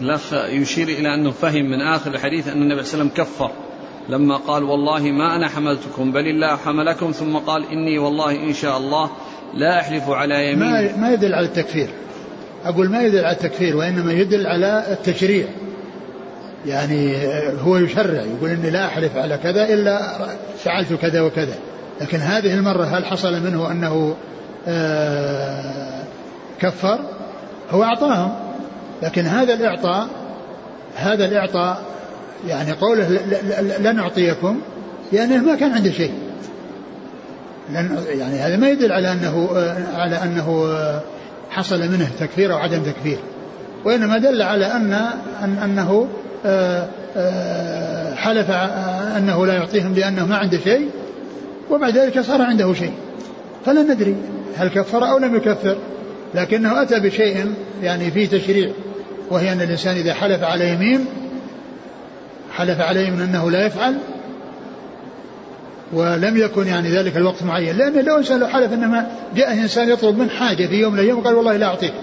[0.00, 3.50] الأخ يشير إلى أنه فهم من آخر الحديث أن النبي صلى الله عليه وسلم كفر
[4.08, 8.78] لما قال والله ما أنا حملتكم بل الله حملكم ثم قال إني والله إن شاء
[8.78, 9.10] الله
[9.54, 10.70] لا أحلف على يمين.
[10.70, 11.88] ما, ما يدل على التكفير.
[12.64, 15.46] أقول ما يدل على التكفير وإنما يدل على التشريع.
[16.66, 17.16] يعني
[17.62, 20.00] هو يشرع يقول إني لا أحلف على كذا إلا
[20.58, 21.54] فعلت كذا وكذا.
[22.00, 24.16] لكن هذه المرة هل حصل منه أنه
[24.68, 26.02] آه،
[26.60, 26.98] كفر؟
[27.70, 28.32] هو أعطاهم.
[29.02, 30.08] لكن هذا الإعطاء
[30.96, 31.82] هذا الإعطاء
[32.48, 33.20] يعني قوله
[33.78, 34.60] لن أعطيكم
[35.12, 36.12] لأنه ما كان عنده شيء.
[37.72, 39.48] لأن يعني هذا ما يدل على أنه
[39.94, 40.76] على أنه
[41.50, 43.18] حصل منه تكفير أو عدم تكفير.
[43.84, 44.92] وإنما دل على أن,
[45.42, 46.08] أن أنه
[46.46, 48.50] آه، آه، حلف
[49.16, 50.88] أنه لا يعطيهم لأنه ما عنده شيء
[51.70, 52.92] وبعد ذلك صار عنده شيء.
[53.66, 54.16] فلا ندري
[54.56, 55.76] هل كفر أو لم يكفر
[56.34, 58.70] لكنه أتى بشيء يعني فيه تشريع
[59.30, 61.06] وهي أن الإنسان إذا حلف على يمين
[62.52, 63.94] حلف على يمين أنه لا يفعل
[65.92, 67.76] ولم يكن يعني ذلك الوقت معين.
[67.76, 71.18] لأن لو إنسان لو حلف إنما جاء إنسان يطلب من حاجة في يوم من الأيام
[71.18, 71.94] وقال والله لا أعطيك.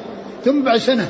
[0.45, 1.09] ثم بعد سنة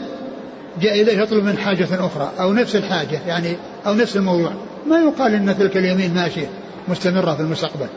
[0.82, 4.52] جاء إليه يطلب من حاجة أخرى أو نفس الحاجة يعني أو نفس الموضوع.
[4.88, 6.50] ما يقال أن تلك اليمين ماشية
[6.88, 7.88] مستمرة في المستقبل.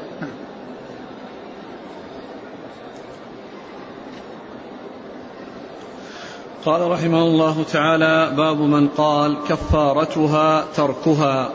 [6.64, 11.50] قال رحمه الله تعالى باب من قال كفارتها تركها.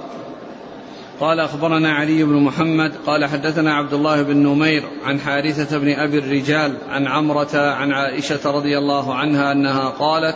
[1.19, 6.19] قال أخبرنا علي بن محمد قال حدثنا عبد الله بن نمير عن حارثة بن أبي
[6.19, 10.36] الرجال عن عمرة عن عائشة رضي الله عنها أنها قالت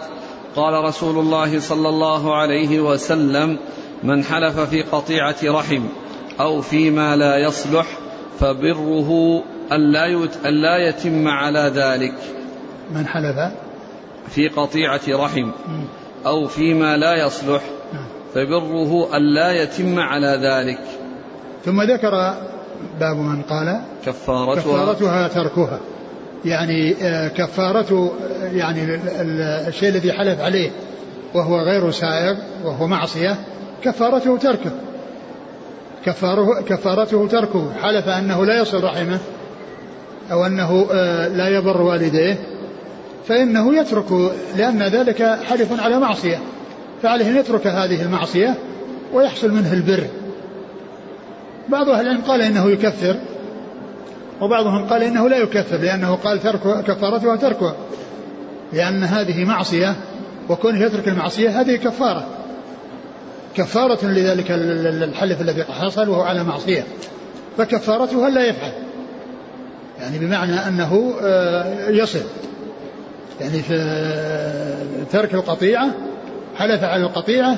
[0.56, 3.58] قال رسول الله صلى الله عليه وسلم
[4.04, 5.84] من حلف في قطيعة رحم
[6.40, 7.88] أو فيما لا يصلح
[8.40, 9.44] فبره
[10.46, 12.16] ألا يتم على ذلك
[12.92, 13.54] من حلف
[14.30, 15.52] في قطيعة رحم
[16.26, 17.62] أو فيما لا يصلح.
[18.34, 20.80] فبره ألا يتم على ذلك.
[21.66, 22.34] ثم ذكر
[23.00, 24.62] باب من قال كفارتها.
[24.62, 25.80] كفارتها تركها.
[26.46, 28.12] يعني آه، كفارة
[28.54, 29.00] يعني
[29.68, 30.70] الشيء الذي حلف عليه
[31.34, 33.36] وهو غير سائغ وهو معصية
[33.84, 34.72] كفارته تركه.
[36.06, 37.74] كفاره كفارته تركه.
[37.82, 39.20] حلف أنه لا يصل رحمه
[40.32, 42.38] أو أنه آه، لا يبر والديه
[43.28, 46.40] فإنه يترك لأن ذلك حلف على معصية.
[47.04, 48.56] فعليه أن يترك هذه المعصية
[49.14, 50.04] ويحصل منه البر.
[51.70, 53.16] بعض أهل العلم قال إنه يكفر
[54.42, 57.76] وبعضهم قال إنه لا يكفر لأنه قال ترك كفارتها تركها
[58.74, 59.96] لأن هذه معصية
[60.50, 62.28] وكونه يترك المعصية هذه كفارة.
[63.56, 66.84] كفارة لذلك الحلف الذي حصل وهو على معصية.
[67.58, 68.72] فكفارته لا يفعل.
[70.00, 72.22] يعني بمعنى أنه آه، يصل.
[73.42, 75.90] يعني في ترك القطيعة
[76.60, 77.58] حلف على القطيعة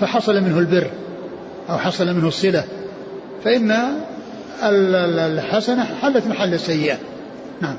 [0.00, 0.90] فحصل منه البر
[1.70, 2.64] أو حصل منه الصلة.
[3.44, 3.72] فإن
[4.62, 6.98] الحسنة حلت محل السيئة.
[7.60, 7.76] نعم.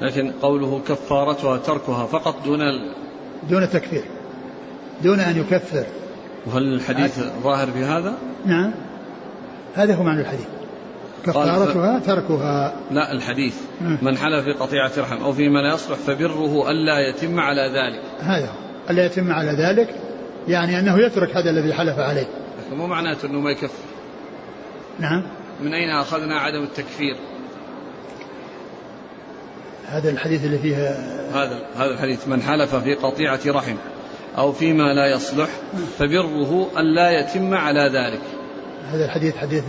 [0.00, 2.92] لكن قوله كفارتها تركها فقط دون ال...
[3.50, 4.04] دون التكفير
[5.02, 5.84] دون أن يكفر.
[6.46, 8.14] وهل الحديث ظاهر في هذا؟
[8.46, 8.72] نعم.
[9.74, 10.46] هذا هو معنى الحديث.
[11.24, 12.74] كفارتها تركها.
[12.90, 13.54] لا الحديث.
[13.80, 18.02] من حلف في قطيعة رحم أو فيما لا يصلح فبره ألا يتم على ذلك.
[18.20, 18.48] هذا.
[18.90, 19.94] ألا يتم على ذلك؟
[20.48, 22.26] يعني أنه يترك هذا الذي حلف عليه.
[22.66, 23.84] لكن مو معناته أنه ما يكفر.
[24.98, 25.22] نعم.
[25.62, 27.16] من أين أخذنا عدم التكفير؟
[29.86, 30.76] هذا الحديث اللي فيه
[31.34, 32.28] هذا هذا الحديث.
[32.28, 33.76] من حلف في قطيعة رحم
[34.38, 35.48] أو فيما لا يصلح
[35.98, 38.20] فبره ألا يتم على ذلك.
[38.90, 39.64] هذا الحديث حديث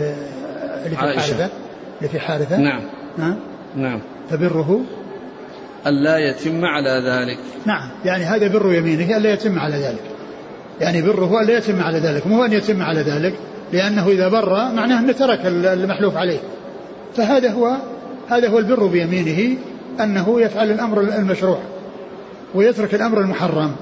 [0.86, 1.50] اللي في حارثة.
[1.98, 2.58] اللي في حارثة.
[2.58, 2.82] نعم.
[3.18, 3.40] نعم.
[3.76, 4.82] نعم فبره
[5.88, 7.40] ألا يتم على ذلك.
[7.66, 7.92] نعم.
[8.06, 10.18] يعني هذا بر يمينه ألا يتم على ذلك.
[10.82, 13.34] يعني بره ألا يتم على ذلك مو أن يتم على ذلك
[13.74, 16.40] لأنه إذا بر معناه أنه ترك المحلوف عليه.
[17.16, 17.78] فهذا هو
[18.30, 19.58] هذا هو البر بيمينه
[20.00, 21.60] أنه يفعل الأمر المشروع
[22.56, 23.76] ويترك الأمر المحرم.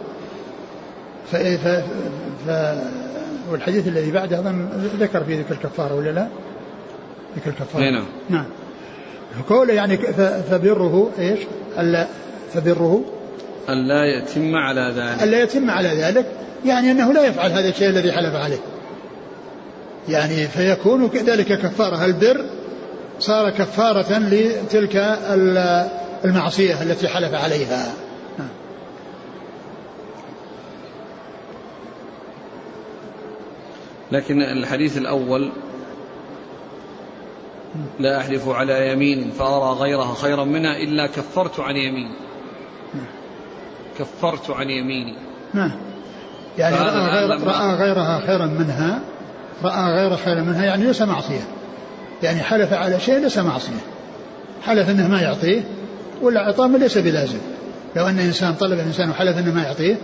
[1.31, 1.35] ف...
[1.35, 1.67] ف...
[2.47, 2.75] ف...
[3.51, 6.27] والحديث الذي بعده أظن ذكر في ذكر الكفارة ولا لا؟
[7.37, 8.05] ذكر الكفارة نعم.
[8.29, 8.45] نعم.
[9.49, 9.97] قوله يعني
[10.49, 11.39] فبره إيش؟
[11.79, 12.07] ألا
[12.53, 13.03] فبره
[13.69, 15.23] ألا يتم على ذلك.
[15.23, 16.25] ألا يتم على ذلك
[16.65, 18.59] يعني أنه لا يفعل هذا الشيء الذي حلف عليه.
[20.09, 22.05] يعني فيكون كذلك كفارة.
[22.05, 22.45] البر
[23.19, 24.95] صار كفارة لتلك
[26.25, 27.93] المعصية التي حلف عليها.
[28.39, 28.47] نعم.
[34.11, 35.51] لكن الحديث الأول
[37.99, 42.11] لا أحلف على يمين فأرى غيرها خيرا منها إلا كفرت عن يميني
[43.99, 45.15] كفرت عن يميني.
[45.53, 45.71] نعم.
[46.57, 48.99] يعني رأى, غير رأى غيرها خيرا منها
[49.63, 51.47] رأى غير خيرا منها يعني ليس معصية.
[52.23, 53.81] يعني حلف على شيء ليس معصية.
[54.63, 55.63] حلف إنه ما يعطيه
[56.21, 57.39] والاعطاء ليس بلازم.
[57.95, 59.97] لو أن إنسان طلب الإنسان وحلف إنه ما يعطيه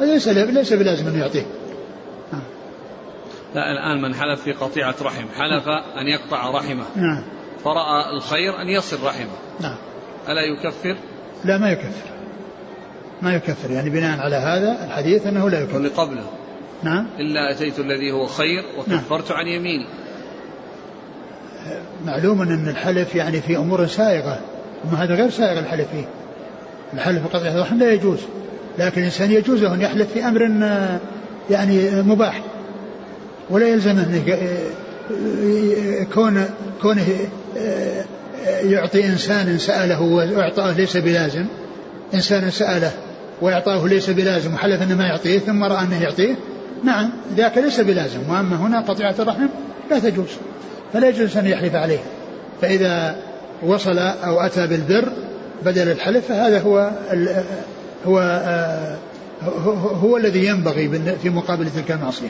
[0.00, 1.46] ليس ليس بلازم إنه يعطيه.
[3.54, 5.68] لا الآن من حلف في قطيعة رحم حلف
[6.00, 6.84] أن يقطع رحمه.
[6.96, 7.22] نعم.
[7.64, 9.36] فرأى الخير أن يصل رحمه.
[9.60, 9.76] نعم.
[10.28, 10.96] ألا يكفر؟
[11.44, 12.10] لا ما يكفر.
[13.22, 13.70] ما يكفر.
[13.70, 15.88] يعني بناء على هذا الحديث أنه لا يكفر.
[15.88, 16.24] قبله.
[16.82, 17.06] نعم.
[17.18, 19.38] إلا أتيت الذي هو خير وكفرت نعم.
[19.38, 19.86] عن يميني
[22.06, 24.40] معلوم أن الحلف يعني في أمور سائغة.
[24.84, 26.04] أما هذا غير سائغ الحلف فيه.
[26.94, 28.18] الحلف في قطيعة الرحم لا يجوز.
[28.78, 30.40] لكن الإنسان يجوز له أن يحلف في أمر
[31.50, 32.42] يعني مباح.
[33.50, 34.38] ولا يلزمه انه
[36.14, 36.44] كون
[36.82, 37.06] كونه
[38.62, 41.46] يعطي إنسان سأله واعطاه ليس بلازم.
[42.14, 42.92] إنسان سأله
[43.42, 46.34] واعطاه ليس بلازم وحلف إنه ما يعطيه ثم رأى أنه يعطيه
[46.84, 48.20] نعم ذاك ليس بلازم.
[48.28, 49.46] وأما هنا قطيعة الرحم
[49.90, 50.28] لا تجوز
[50.92, 51.98] فلا يجوز أن يحلف عليه.
[52.60, 53.16] فإذا
[53.62, 55.12] وصل أو أتى بالبر
[55.64, 56.90] بدل الحلف فهذا هو
[58.06, 58.18] هو
[59.42, 62.28] هو, هو الذي ينبغي في مقابل تلك المعصية.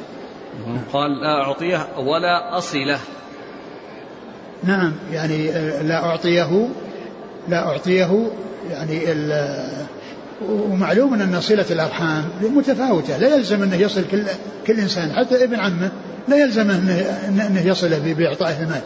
[0.93, 2.99] قال لا أعطيه ولا أصله.
[4.65, 5.51] نعم يعني
[5.83, 6.69] لا أعطيه
[7.49, 8.31] لا أعطيه
[8.71, 9.01] يعني
[10.49, 13.19] ومعلوم أن صلة الأرحام متفاوتة.
[13.19, 14.23] لا يلزم أنه يصل كل,
[14.67, 15.91] كل إنسان حتى ابن عمه
[16.29, 16.93] لا يلزم أنه,
[17.29, 18.83] أنه يصله بإعطائه المال.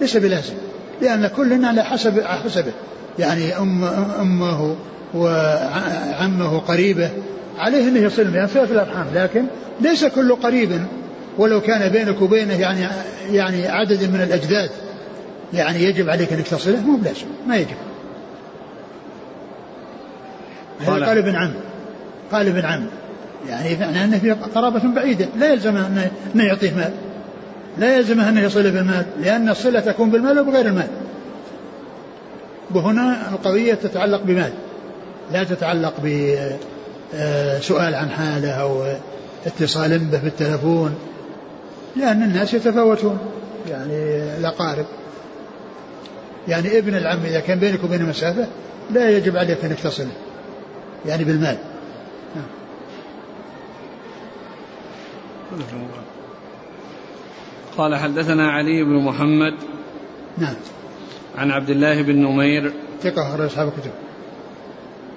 [0.00, 0.54] ليس بلازم
[1.02, 2.72] لأن كل على حسب حسبه.
[3.18, 3.84] يعني أم
[4.20, 4.76] أمه
[5.14, 7.10] وعمه قريبه
[7.58, 9.06] عليه أنه يصل بها صلة الأرحام.
[9.14, 9.44] لكن
[9.80, 10.86] ليس كل قريب
[11.38, 12.86] ولو كان بينك وبينه يعني
[13.30, 14.70] يعني عدد من الأجداد
[15.52, 17.76] يعني يجب عليك أنك تصله مو بلازم ما يجب.
[20.80, 21.52] هذا قال ابن عم
[22.32, 22.86] قال ابن عم
[23.48, 26.92] يعني معنى أنه في قرابة بعيدة لا يلزم أنه يعطيه مال
[27.78, 30.88] لا يلزمه أنه يصل بالمال لأن الصلة تكون بالمال وبغير المال.
[32.74, 34.52] وهنا القضية تتعلق بمال
[35.32, 38.84] لا تتعلق بسؤال عن حالة أو
[39.46, 40.94] اتصال به بالتلفون
[41.96, 43.18] لأن الناس يتفاوتون.
[43.70, 43.96] يعني
[44.38, 44.86] الأقارب.
[46.48, 48.46] يعني ابن العم إذا كان بينك وبينه مسافة
[48.90, 50.12] لا يجب عليك أنك تصله
[51.06, 51.58] يعني بالمال.
[57.76, 59.54] قال حدثنا علي بن محمد
[60.38, 60.54] نعم.
[61.38, 63.90] عن عبد الله بن نمير ثقة أخرج أصحاب الكتب.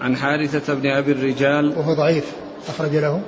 [0.02, 2.32] عن حارثة بن أبي الرجال وهو ضعيف.
[2.70, 3.22] أخرج له.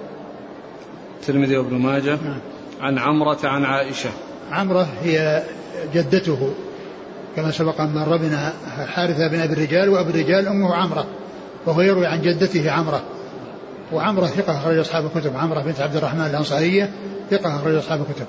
[1.22, 2.18] الترمذي وابن ماجه.
[2.26, 2.40] نعم.
[2.80, 4.10] عن عمرة عن عائشة
[4.52, 5.44] عمرة هي
[5.94, 6.54] جدته
[7.36, 8.54] كما سبق أن مر بنا
[8.88, 11.06] حارثة بن أبي الرجال وأبي الرجال أمه عمرة
[11.66, 13.02] وهو يروي عن جدته عمرة
[13.94, 16.90] وعمرة ثقة أخرج أصحاب الكتب عمرة بنت عبد الرحمن الأنصارية
[17.32, 18.26] ثقة أخرج أصحاب الكتب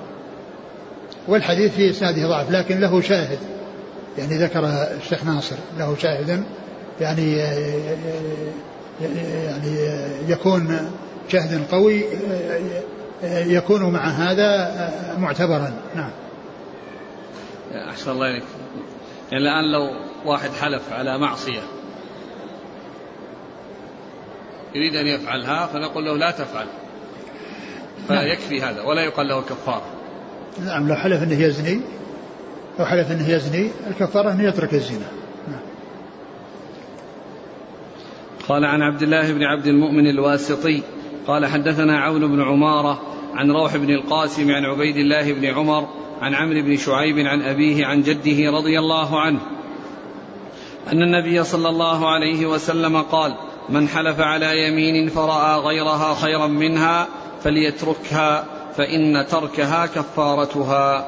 [1.27, 3.39] والحديث في إسناده ضعف لكن له شاهد
[4.17, 4.65] يعني ذكر
[5.03, 6.43] الشيخ ناصر له شاهد
[7.01, 7.37] يعني
[9.01, 9.77] يعني
[10.27, 10.91] يكون
[11.29, 12.03] شاهد قوي
[13.23, 14.71] يكون مع هذا
[15.17, 15.73] معتبرا.
[15.95, 16.11] نعم.
[17.89, 18.43] أحسن الله إليك.
[19.31, 19.89] يعني الآن لو
[20.25, 21.61] واحد حلف على معصية
[24.75, 26.65] يريد أن يفعلها فنقول له لا تفعل.
[28.07, 28.69] فيكفي نعم.
[28.69, 29.85] هذا ولا يقال له كفارة
[30.65, 31.81] نعم لو حلف أنه يزني
[32.79, 35.11] لو حلف أنه يزني الكفارة أنه يترك الزنا.
[35.47, 35.61] نعم.
[38.49, 40.83] قال عن عبد الله بن عبد المؤمن الواسطي
[41.27, 43.01] قال حدثنا عون بن عمارة
[43.33, 45.87] عن روح بن القاسم عن عبيد الله بن عمر
[46.21, 49.39] عن عمرو بن شعيب عن أبيه عن جده رضي الله عنه
[50.91, 53.35] أن النبي صلى الله عليه وسلم قال
[53.69, 57.07] من حلف على يمين فرأى غيرها خيرا منها
[57.43, 58.45] فليتركها
[58.77, 61.05] فإن تركها كفارتها.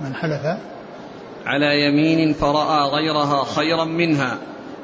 [0.00, 0.58] من حلف؟
[1.46, 4.38] على يمين فرأى غيرها خيرا منها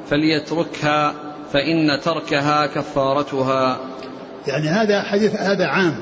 [0.09, 1.13] فليتركها
[1.53, 3.79] فإن تركها كفارتها.
[4.47, 5.95] يعني هذا حديث هذا عام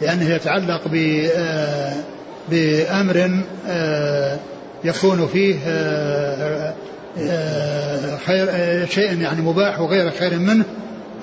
[0.00, 1.92] لأنه يتعلق ب آه،
[2.50, 3.30] بأمر
[3.68, 4.38] آه،
[4.84, 6.74] يكون فيه آه،
[8.26, 8.46] خير
[8.86, 10.64] شيء يعني مباح وغير خير منه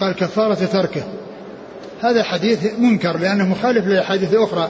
[0.02, 1.04] قال كفارة تركه.
[2.02, 4.70] هذا حديث منكر لأنه مخالف لأحاديث أخرى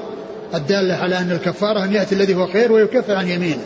[0.53, 3.65] الدالة على أن الكفارة أن يأتي الذي هو خير ويكفر عن يمينه.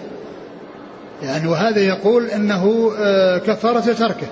[1.24, 2.92] يعني وهذا يقول أنه
[3.38, 4.28] كفارة تركه.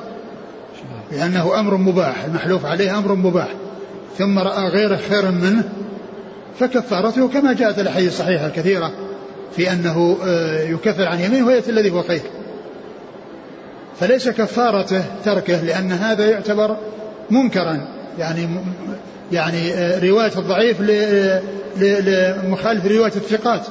[1.12, 3.47] لأنه أمر مباح المحلوف عليه أمر مباح.
[4.17, 5.63] ثم رأى غيره خيرا منه
[6.60, 8.91] فكفارته كما جاءت الأحاديث الصحيحة الكثيرة
[9.56, 12.21] في أنه آه، يكفر عن يمينه ويأتي الذي هو خير
[14.00, 16.78] فليس كفارته تركه لأن هذا يعتبر
[17.30, 17.88] منكرا.
[18.19, 18.47] يعني
[19.32, 20.82] يعني آه، رواية الضعيف
[21.78, 23.62] لمخالف رواية الثقات.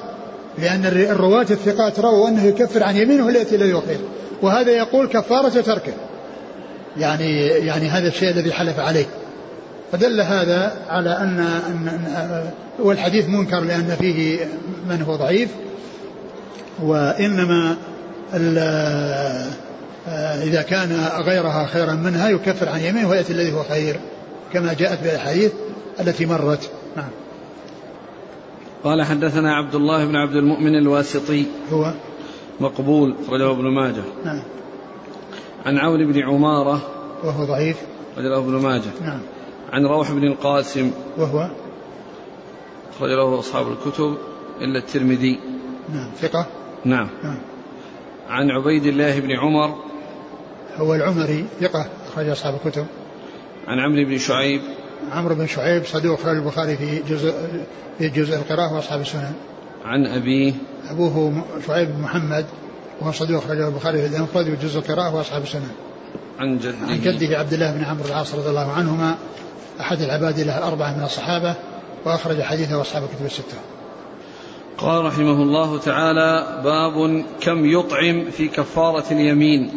[0.59, 4.01] لأن الرواة الثقات رووا أنه يكفر عن يمينه الذي هو خير
[4.43, 5.93] وهذا يقول كفارة تركه.
[6.97, 9.07] يعني يعني هذا الشيء الذي حلف عليه.
[9.93, 14.39] فدل هذا على أن, أن والحديث منكر لأن فيه
[14.89, 15.49] من هو ضعيف.
[16.83, 17.77] وإنما
[20.43, 24.01] إذا كان غيرها خيرا منها يكفر عن يمينه ويأتي الذي هو خير
[24.53, 25.53] كما جاءت في الأحاديث
[26.01, 26.71] التي مرت.
[26.97, 27.09] نعم.
[28.85, 31.45] قال حدثنا عبد الله بن عبد المؤمن الواسطي.
[31.73, 31.93] هو
[32.61, 34.03] مقبول أخرجه ابن ماجه.
[34.25, 34.43] نعم.
[35.67, 36.83] عن عون بن عمارة
[37.25, 37.77] وهو ضعيف.
[38.13, 38.91] أخرجه ابن ماجه.
[39.01, 39.21] نعم.
[39.73, 41.51] عن روح بن القاسم وهو
[42.97, 44.17] أخرج له أصحاب الكتب
[44.61, 45.39] إلا الترمذي.
[45.95, 46.11] نعم.
[46.21, 46.47] ثقة.
[46.85, 47.39] نعم, نعم.
[48.29, 49.75] عن عبيد الله بن عمر
[50.77, 52.87] هو العمري ثقة أخرج أصحاب الكتب.
[53.69, 54.61] عن عمرو بن شعيب.
[55.13, 57.35] عمرو بن شعيب صدوق أخرج البخاري في جزء
[57.99, 59.33] في جزء القراءة وأصحاب السنن.
[59.85, 60.53] عن أبيه.
[60.91, 62.47] أبوه شعيب بن محمد.
[63.01, 65.71] وهو صدوق أخرجه البخاري في المفرد وجزء القراءة وأصحاب السنن
[66.39, 66.75] عن جده.
[66.89, 69.19] عن جده عبد الله بن عمرو العاص رضي الله عنهما
[69.81, 71.55] أحد العباد له الأربعة من الصحابة
[72.05, 73.59] وأخرج حديثه أصحاب الكتب الستة.
[74.79, 79.71] قال رحمه الله تعالى باب كم يطعم في كفارة اليمين.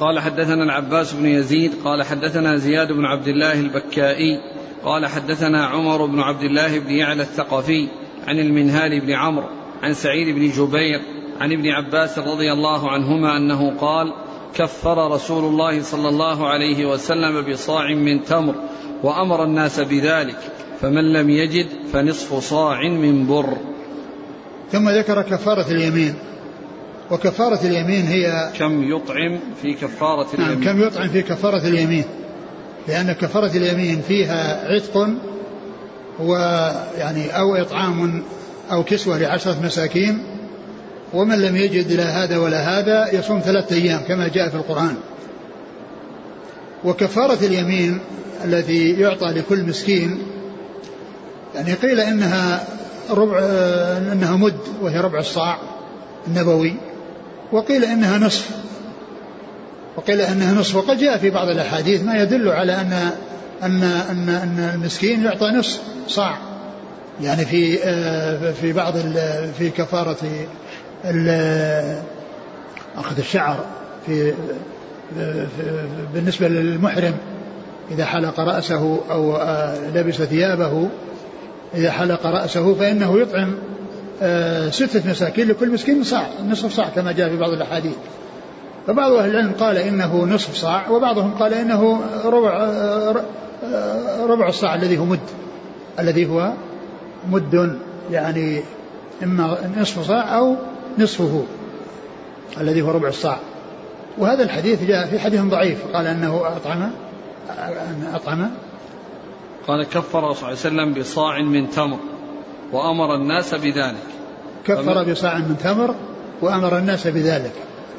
[0.00, 4.40] قال حدثنا العباس بن يزيد قال حدثنا زياد بن عبد الله البكائي
[4.84, 7.88] قال حدثنا عمر بن عبد الله بن يعلى الثقفي
[8.26, 9.46] عن المنهال بن عمرو
[9.82, 14.12] عن سعيد بن جبير عن ابن عباس رضي الله عنهما أنه قال
[14.54, 18.54] كفر رسول الله صلى الله عليه وسلم بصاع من تمر
[19.02, 20.38] وأمر الناس بذلك
[20.80, 23.56] فمن لم يجد فنصف صاع من بر.
[24.72, 26.14] ثم ذكر كفارة اليمين
[27.10, 32.04] وكفارة اليمين هي كم يطعم في كفارة نعم اليمين؟ كم يطعم في كفارة اليمين
[32.88, 35.08] لأن كفارة اليمين فيها عتق
[36.20, 38.22] ويعني أو إطعام
[38.72, 40.33] أو كسوة لعشرة مساكين
[41.14, 44.96] ومن لم يجد لا هذا ولا هذا يصوم ثلاثة أيام كما جاء في القرآن.
[46.84, 47.98] وكفارة اليمين
[48.44, 50.22] التي يعطى لكل مسكين
[51.54, 52.64] يعني قيل إنها
[53.10, 53.38] ربع
[54.12, 55.58] إنها مد وهي ربع الصاع
[56.26, 56.74] النبوي
[57.52, 58.50] وقيل إنها نصف
[59.96, 63.10] وقيل إنها نصف وقد جاء في بعض الأحاديث ما يدل على أن
[63.62, 66.38] أن أن أن المسكين يعطى نصف صاع.
[67.22, 67.76] يعني في
[68.52, 68.94] في بعض
[69.58, 70.16] في كفارة
[72.96, 73.64] أخذ الشعر
[74.06, 74.34] في
[76.14, 77.14] بالنسبة للمحرم
[77.90, 79.38] إذا حلق رأسه أو
[79.94, 80.88] لبس ثيابه
[81.74, 83.54] إذا حلق رأسه فإنه يطعم
[84.70, 87.94] ستة مساكين لكل مسكين صاع نصف صاع كما جاء في بعض الأحاديث.
[88.86, 92.68] فبعض أهل العلم قال إنه نصف صاع وبعضهم قال إنه ربع
[94.20, 95.20] ربع الصاع الذي هو مد.
[95.98, 96.52] الذي هو
[97.30, 97.78] مد
[98.10, 98.62] يعني
[99.22, 100.56] إما نصف صاع أو
[100.98, 101.44] نصفه
[102.60, 103.38] الذي هو ربع الصاع.
[104.18, 106.90] وهذا الحديث جاء في حديث ضعيف قال أنه أطعم
[107.48, 108.50] أن أطعم.
[109.66, 111.98] قال كفر صلى الله عليه وسلم بصاع من تمر
[112.72, 114.04] وأمر الناس بذلك.
[114.66, 115.94] كفر بصاع من تمر
[116.42, 117.52] وأمر الناس بذلك.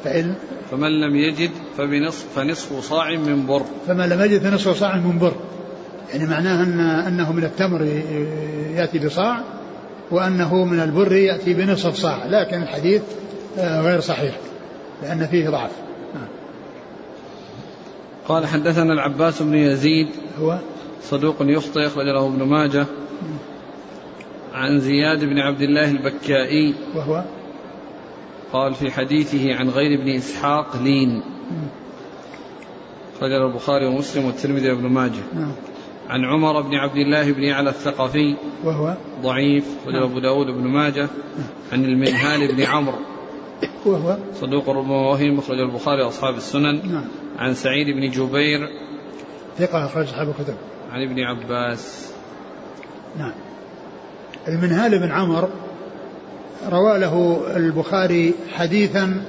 [0.04, 0.34] فإن
[0.70, 3.62] فمن لم يجد فبنصف فنصف صاع من بر.
[3.86, 5.34] فمن لم يجد فنصف صاع من بر.
[6.12, 7.82] يعني معناه ان أنه من التمر
[8.74, 9.40] يأتي بصاع
[10.10, 13.02] وأنه من البر يأتي بنصف صاع لكن الحديث
[13.58, 14.34] آه، غير صحيح
[15.02, 15.70] لأن فيه ضعف.
[16.14, 16.28] نعم.
[18.28, 20.08] قال حدثنا العباس بن يزيد
[20.40, 20.58] هو؟
[21.02, 22.86] صدوق يخطئ أخرج له ابن ماجه.
[24.54, 27.24] عن زياد بن عبد الله البكائي وهو؟
[28.52, 31.22] قال في حديثه عن غير ابن إسحاق لين.
[33.16, 35.22] أخرج البخاري ومسلم والترمذي وابن ماجه.
[35.34, 35.52] نعم.
[36.08, 38.34] عن عمر بن عبد الله بن على الثقفي
[38.64, 41.08] وهو ضعيف وله أبو داود بن ماجه
[41.72, 42.98] عن المنهال بن عمرو.
[43.86, 46.92] وهو صدوق ربما وهم مخرج البخاري وأصحاب السنن.
[46.92, 47.04] نعم.
[47.38, 48.68] عن سعيد بن جبير.
[49.58, 50.54] ثقة أخرج أصحاب الكتب.
[50.92, 52.12] عن ابن عباس.
[53.18, 53.32] نعم.
[54.48, 55.48] المنهال بن عمر
[56.68, 59.22] روى له البخاري حديثا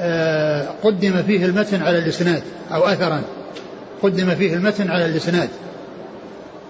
[0.00, 3.22] آه، قدم فيه المتن على الإسناد أو أثرا.
[4.02, 5.48] قدم فيه المتن على الإسناد.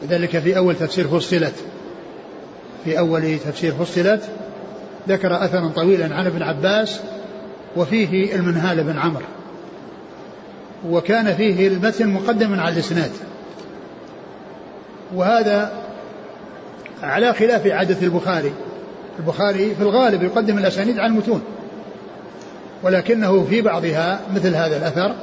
[0.03, 1.55] وذلك في أول تفسير فصلت.
[2.85, 4.23] في أول تفسير فصلت
[5.09, 7.01] ذكر أثرا طويلا عن ابن عباس
[7.77, 9.25] وفيه المنهال بن عمرو.
[10.91, 13.11] وكان فيه المتن مقدما على الإسناد.
[15.15, 15.73] وهذا
[17.03, 18.53] على خلاف عادة البخاري.
[19.19, 21.43] البخاري في الغالب يقدم الأسانيد على المتون.
[22.83, 25.15] ولكنه في بعضها مثل هذا الأثر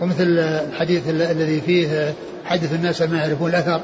[0.00, 2.14] ومثل الحديث الذي فيه
[2.44, 3.80] حدث الناس ما يعرفون الأثر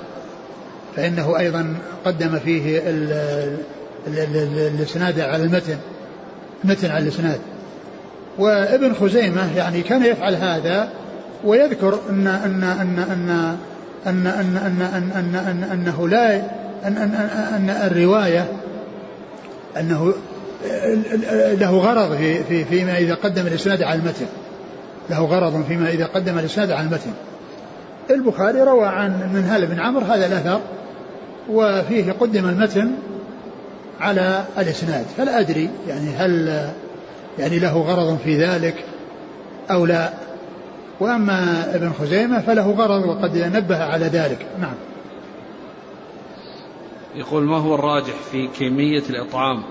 [0.96, 2.82] فإنه أيضا قدم فيه
[4.06, 5.76] الإسناد على المتن
[6.64, 7.40] المتن على الإسناد
[8.38, 10.88] وابن خزيمة يعني كان يفعل هذا
[11.44, 13.56] ويذكر أن أن أن أن
[14.06, 16.36] أن أن أن أن أن أن أنه لا
[16.86, 17.14] أن أن
[17.54, 18.46] أن الرواية
[19.76, 20.14] أنه
[21.60, 24.26] له غرض في في فيما إذا قدم الإسناد على المتن
[25.10, 27.12] له غرض فيما إذا قدم الإسناد على المتن.
[28.10, 30.60] البخاري روى عن منهال بن عمرو هذا الأثر
[31.50, 32.92] وفيه قدم المتن
[34.00, 35.06] على الإسناد.
[35.16, 36.64] فلا أدري يعني هل
[37.38, 38.84] يعني له غرض في ذلك
[39.70, 40.12] أو لا؟
[41.00, 44.46] وأما ابن خزيمة فله غرض وقد نبه على ذلك.
[44.60, 44.74] نعم.
[47.14, 49.62] يقول ما هو الراجح في كمية الإطعام؟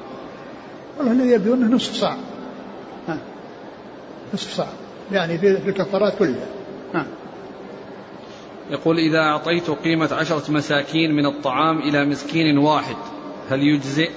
[0.98, 2.16] والله الذي يبدو أنه نصف صاع
[4.34, 4.68] نصف صاع
[5.12, 6.47] يعني في الكفارات كلها.
[6.93, 7.05] نعم.
[8.70, 12.95] يقول إذا أعطيت قيمة عشرة مساكين من الطعام إلى مسكين واحد
[13.49, 14.10] هل يجزئ؟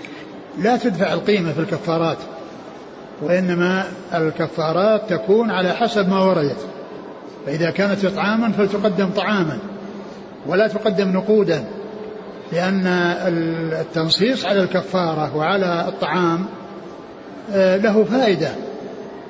[0.58, 2.18] لا تدفع القيمة في الكفارات
[3.22, 3.84] وإنما
[4.14, 6.66] الكفارات تكون على حسب ما وردت
[7.46, 9.58] فإذا كانت إطعاما فلتقدم طعاما
[10.46, 11.64] ولا تقدم نقودا
[12.52, 12.86] لأن
[13.80, 16.46] التنصيص على الكفارة وعلى الطعام
[17.52, 18.48] آه، له فائدة.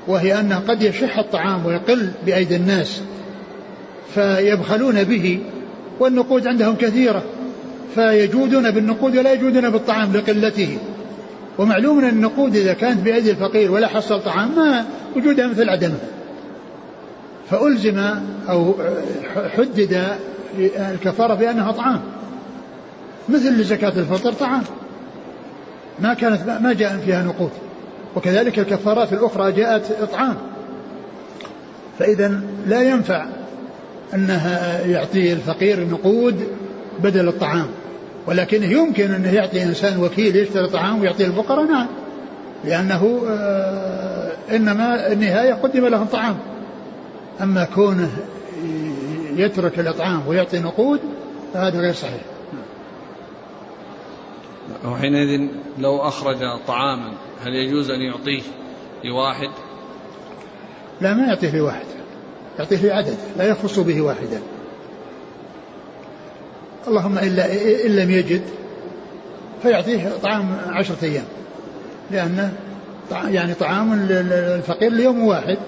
[0.07, 3.03] وهي أنه قد يشح الطعام ويقل بأيدي الناس
[4.15, 5.39] فيبخلون به
[6.01, 7.23] والنقود عندهم كثيرة
[7.95, 10.79] فيجودون بالنقود ولا يجودون بالطعام لقلته
[11.59, 14.85] ومعلوم أن النقود إذا كانت بأيدي الفقير ولا حصل طعام ما
[15.17, 15.99] وجودها مثل عدمه
[17.51, 17.99] فألزم
[18.49, 18.75] أو
[19.57, 20.07] حدد
[20.77, 22.01] الكفارة بأنها طعام
[23.29, 24.63] مثل زكاة الفطر طعام
[26.01, 27.51] ما كانت ما جاء فيها نقود
[28.17, 30.37] وكذلك الكفارات الأخرى جاءت إطعام.
[31.99, 33.27] فإذا لا ينفع
[34.15, 36.47] أنها يعطي الفقير نقود
[37.03, 37.67] بدل الطعام
[38.27, 41.87] ولكنه يمكن أنه يعطي إنسان وكيل يشتري طعام ويعطيه الفقراء نعم
[42.65, 46.37] لأنه آه، إنما النهاية قدم لهم طعام.
[47.43, 48.11] أما كونه
[49.37, 51.01] يترك الإطعام ويعطي نقود
[51.55, 52.32] فهذا غير صحيح.
[54.85, 55.49] وحينئذ
[55.79, 57.13] لو أخرج طعاما
[57.45, 58.43] هل يجوز أن يعطيه
[59.05, 59.51] لواحد؟
[61.01, 61.87] لا ما يعطيه لواحد.
[62.59, 64.41] يعطيه لعدد لا يخص به واحدا.
[66.89, 67.53] اللهم إلا
[67.87, 68.43] إن لم يجد
[69.63, 71.25] فيعطيه طعام عشرة أيام.
[72.11, 72.53] لأنه
[73.11, 75.59] يعني طعام الفقير ليوم واحد.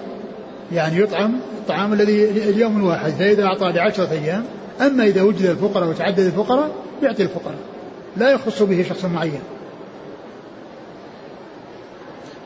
[0.71, 4.45] يعني يطعم الطعام الذي اليوم الواحد فإذا أعطى لعشرة أيام
[4.81, 6.71] أما إذا وجد الفقراء وتعدد الفقراء
[7.03, 7.74] يعطي الفقراء.
[8.17, 9.41] لا يخص به شخص معين.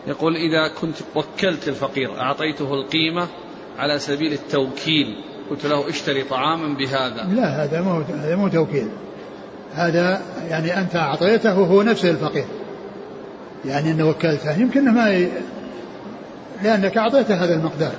[0.08, 3.28] يقول إذا كنت وكلت الفقير أعطيته القيمة
[3.78, 5.16] على سبيل التوكيل
[5.50, 7.28] قلت له اشتري طعاما بهذا.
[7.36, 8.88] لا هذا مو هذا مو توكيل.
[9.74, 12.46] هذا يعني أنت أعطيته هو نفسه الفقير.
[13.66, 15.30] يعني أنه وكلته يمكن ما ي...
[16.64, 17.94] لأنك أعطيته هذا المقدار.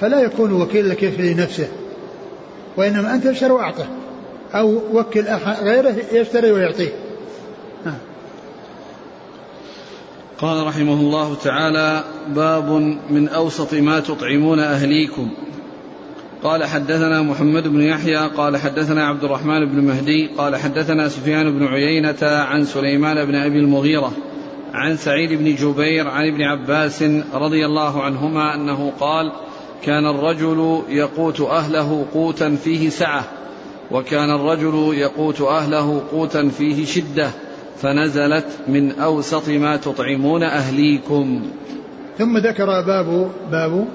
[0.00, 1.68] فلا يكون وكيل لك في نفسه
[2.76, 3.86] وإنما أنت اشتري وأعطه.
[4.54, 5.24] أو وكل
[5.62, 6.92] غيره يشتري ويعطيه.
[10.38, 12.70] قال رحمه الله تعالى باب
[13.10, 15.30] من أوسط ما تطعمون أهليكم.
[16.42, 21.66] قال حدثنا محمد بن يحيى قال حدثنا عبد الرحمن بن مهدي قال حدثنا سفيان بن
[21.66, 24.12] عيينة عن سليمان بن أبي المغيرة
[24.74, 27.02] عن سعيد بن جبير عن ابن عباس
[27.34, 29.32] رضي الله عنهما أنه قال
[29.82, 33.24] كان الرجل يقوت أهله قوتا فيه سعة.
[33.92, 37.30] وكان الرجل يقوت أهله قوتا فيه شدة
[37.82, 41.42] فنزلت من أوسط ما تطعمون أهليكم.
[42.18, 43.86] ثم ذكر باب باب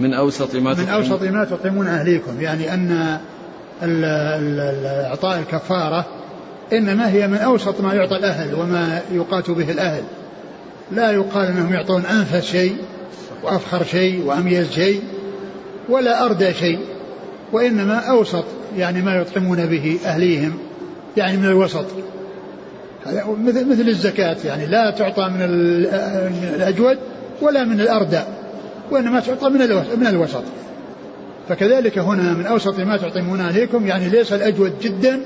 [0.00, 3.18] من أوسط ما من أوسط ما تطعمون أهليكم يعني أن
[5.10, 6.06] إعطاء الكفارة
[6.72, 10.02] إنما هي من أوسط ما يعطى الأهل وما يقات به الأهل.
[10.92, 12.76] لا يقال أنهم يعطون أنفس شيء
[13.44, 15.02] وأفخر شيء وأميز شيء
[15.88, 16.78] ولا أردى شيء
[17.52, 18.44] وإنما أوسط
[18.76, 20.58] يعني ما يطعمون به أهليهم
[21.16, 21.84] يعني من الوسط.
[23.44, 25.42] مثل مثل الزكاة يعني لا تعطى من
[26.54, 26.98] الأجود
[27.42, 28.20] ولا من الأردى
[28.90, 29.58] وإنما تعطى من
[30.00, 30.42] من الوسط.
[31.48, 35.20] فكذلك هنا من أوسط ما تعطمون عليكم يعني ليس الأجود جدا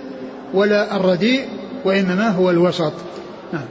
[0.55, 1.45] ولا الرديء
[1.85, 2.93] وإنما هو الوسط.
[3.53, 3.65] نعم.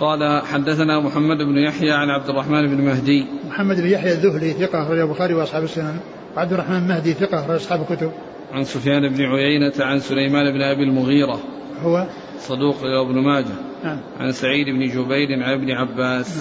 [0.00, 3.26] قال حدثنا محمد بن يحيى عن عبد الرحمن بن مهدي.
[3.48, 5.96] محمد بن يحيى الذهلي ثقة أخرج البخاري وأصحاب السنن.
[6.36, 8.10] وعبد الرحمن مهدي ثقة أخرج أصحاب الكتب.
[8.52, 11.40] عن سفيان بن عيينة عن سليمان بن أبي المغيرة.
[11.82, 12.06] هو؟
[12.38, 13.54] صدوق ابن ماجه.
[13.84, 13.98] نعم.
[14.20, 16.36] عن سعيد بن جبير عن ابن عباس.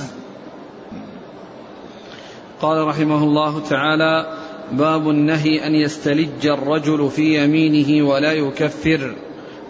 [0.92, 1.02] نعم.
[2.62, 4.38] قال رحمه الله تعالى
[4.72, 9.16] باب النهي أن يستلج الرجل في يمينه ولا يكفر.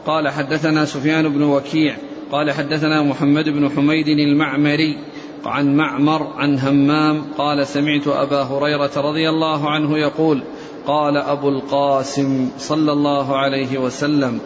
[0.05, 1.95] قال حدثنا سفيان بن وكيع
[2.31, 4.97] قال حدثنا محمد بن حميد المعمري
[5.47, 10.43] عن معمر عن همام قال سمعت أبا هريرة رضي الله عنه يقول
[10.87, 14.39] قال أبو القاسم صلى الله عليه وسلم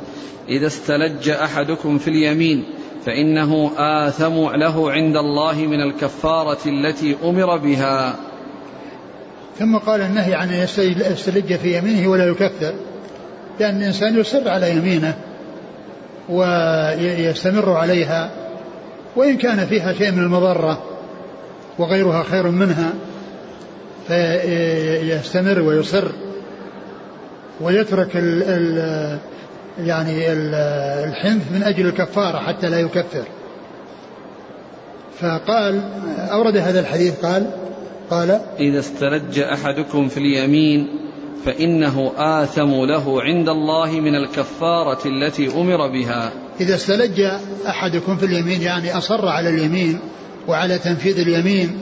[0.50, 2.64] إذا استلج أحدكم في اليمين
[3.06, 8.16] فإنه آثم له عند الله من الكفارة التي أمر بها.
[9.60, 10.68] ثم قال النهي عن أن
[11.12, 12.74] يستلج في يمينه ولا يكفر
[13.60, 15.18] لأن الإنسان يصر على يمينه
[16.30, 18.32] ويستمر عليها
[19.16, 20.89] وإن كان فيها شيء من المضرة
[21.80, 22.94] وغيرها خير منها
[24.08, 26.12] فيستمر ويصر
[27.62, 29.20] ويترك ال ال
[29.80, 30.32] يعني
[31.08, 33.24] الحنث من أجل الكفارة حتى لا يكفر.
[35.20, 35.82] فقال
[36.32, 37.52] أورد هذا الحديث قال
[38.10, 40.88] قال إذا استلج أحدكم في اليمين
[41.46, 46.32] فإنه آثم له عند الله من الكفارة التي أمر بها.
[46.62, 47.22] إذا استلج
[47.68, 50.00] أحدكم في اليمين يعني أصر على اليمين
[50.48, 51.78] وعلى تنفيذ اليمين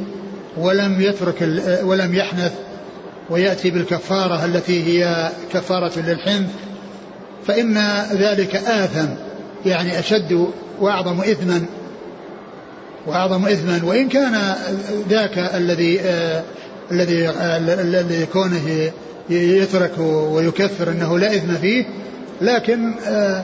[0.58, 1.49] ولم يترك
[1.84, 2.53] ولم يحنث
[3.30, 6.49] ويأتي بالكفارة التي هي كفارة للحنث
[7.47, 7.78] فإن
[8.12, 9.08] ذلك آثم
[9.66, 10.47] يعني أشد
[10.80, 11.66] وأعظم إثما
[13.08, 13.82] وأعظم إثما.
[13.84, 14.55] وإن كان
[15.10, 16.43] ذاك الذي آه
[16.91, 18.91] الذي آه الذي كونه
[19.30, 21.86] يترك ويكفر أنه لا إثم فيه
[22.41, 23.43] لكن آه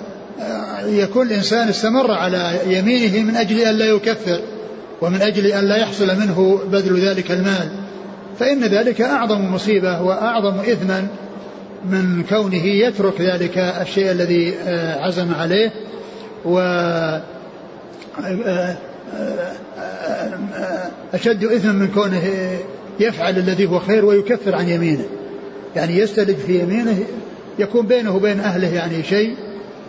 [0.86, 4.41] يكون الإنسان استمر على يمينه من أجل أن لا يكفر.
[5.04, 7.70] ومن أجل أن لا يحصل منه بذل ذلك المال
[8.39, 11.08] فإن ذلك أعظم مصيبة وأعظم إثما
[11.86, 14.54] من كونه يترك ذلك الشيء الذي
[14.99, 15.72] عزم عليه
[16.45, 16.60] و
[21.14, 22.24] أشد إثما من كونه
[22.99, 25.06] يفعل الذي هو خير ويكفر عن يمينه.
[25.76, 26.99] يعني يستلج في يمينه
[27.60, 29.36] يكون بينه وبين أهله يعني شيء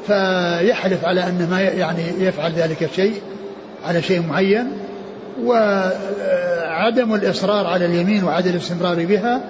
[0.06, 3.14] فيحلف على أنه ما يعني يفعل ذلك الشيء
[3.84, 4.83] على شيء معين.
[5.42, 9.40] وعدم الإصرار على اليمين وعدم الاستمرار بها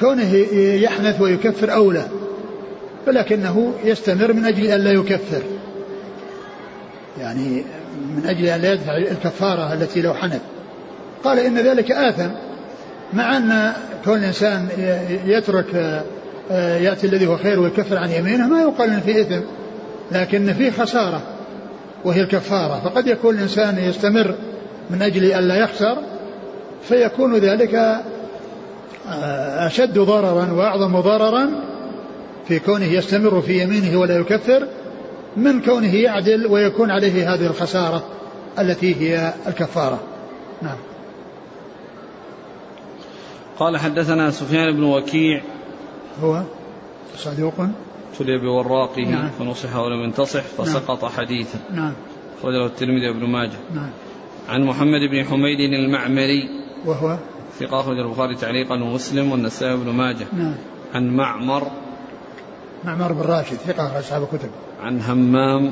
[0.00, 2.04] كونه يحنث ويكفر أولى
[3.06, 5.42] ولكنه يستمر من أجل أن لا يكفر.
[7.20, 7.64] يعني
[8.16, 10.40] من أجل أن لا يدفع الكفارة التي لو حنث.
[11.24, 12.28] قال إن ذلك آثم
[13.12, 13.72] مع أن
[14.04, 14.68] كون الإنسان
[15.26, 16.04] يترك
[16.80, 19.40] يأتي الذي هو خير ويكفر عن يمينه ما يقال أن في إثم
[20.12, 21.22] لكن في خسارة
[22.04, 22.80] وهي الكفارة.
[22.84, 24.34] فقد يكون الإنسان يستمر
[24.90, 25.96] من أجل أن لا يخسر
[26.82, 28.02] فيكون ذلك
[29.58, 31.50] أشد ضررا وأعظم ضررا
[32.48, 34.66] في كونه يستمر في يمينه ولا يكفر
[35.36, 38.04] من كونه يعدل ويكون عليه هذه الخسارة
[38.58, 40.00] التي هي الكفارة.
[40.62, 40.76] نعم.
[43.58, 45.42] قال حدثنا سفيان بن وكيع
[46.22, 46.42] هو
[47.16, 47.54] صدوق
[48.12, 49.30] ابتلي بوراقه نعم.
[49.38, 51.92] فنصح ولم ينتصح فسقط حديثا نعم.
[52.40, 53.58] أخرجه الترمذي وابن ماجه.
[53.74, 53.90] نعم.
[54.48, 56.48] عن محمد بن حميد المعمري.
[56.84, 57.16] وهو
[57.60, 60.26] ثقة أخرج البخاري تعليقا ومسلم والنسائي وابن ماجه.
[60.32, 60.54] نعم.
[60.94, 61.70] عن معمر.
[62.84, 64.50] معمر بن راشد ثقة أخرج أصحاب الكتب.
[64.82, 65.70] عن همام.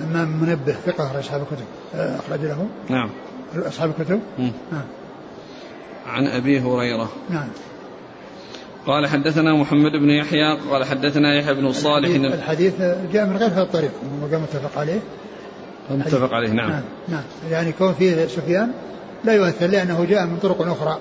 [0.00, 1.64] همام منبه ثقة أخرج أصحاب الكتب.
[1.94, 2.66] آه، أخرج له.
[2.88, 3.10] نعم.
[3.56, 4.20] أصحاب الكتب.
[4.38, 4.84] نعم.
[6.06, 7.08] عن أبي هريرة.
[7.30, 7.48] نعم.
[8.86, 12.08] قال حدثنا محمد بن يحيى قال حدثنا يحيى بن صالح.
[12.08, 12.74] الحديث, الحديث
[13.12, 13.90] جاء من غير هذا الطريق
[14.22, 15.00] وقام متفق عليه.
[15.90, 16.70] متفق عليه نعم.
[16.70, 17.22] نعم نعم.
[17.50, 18.70] يعني كون فيه سفيان
[19.24, 20.98] لا يؤثر لأنه جاء من طرق أخرى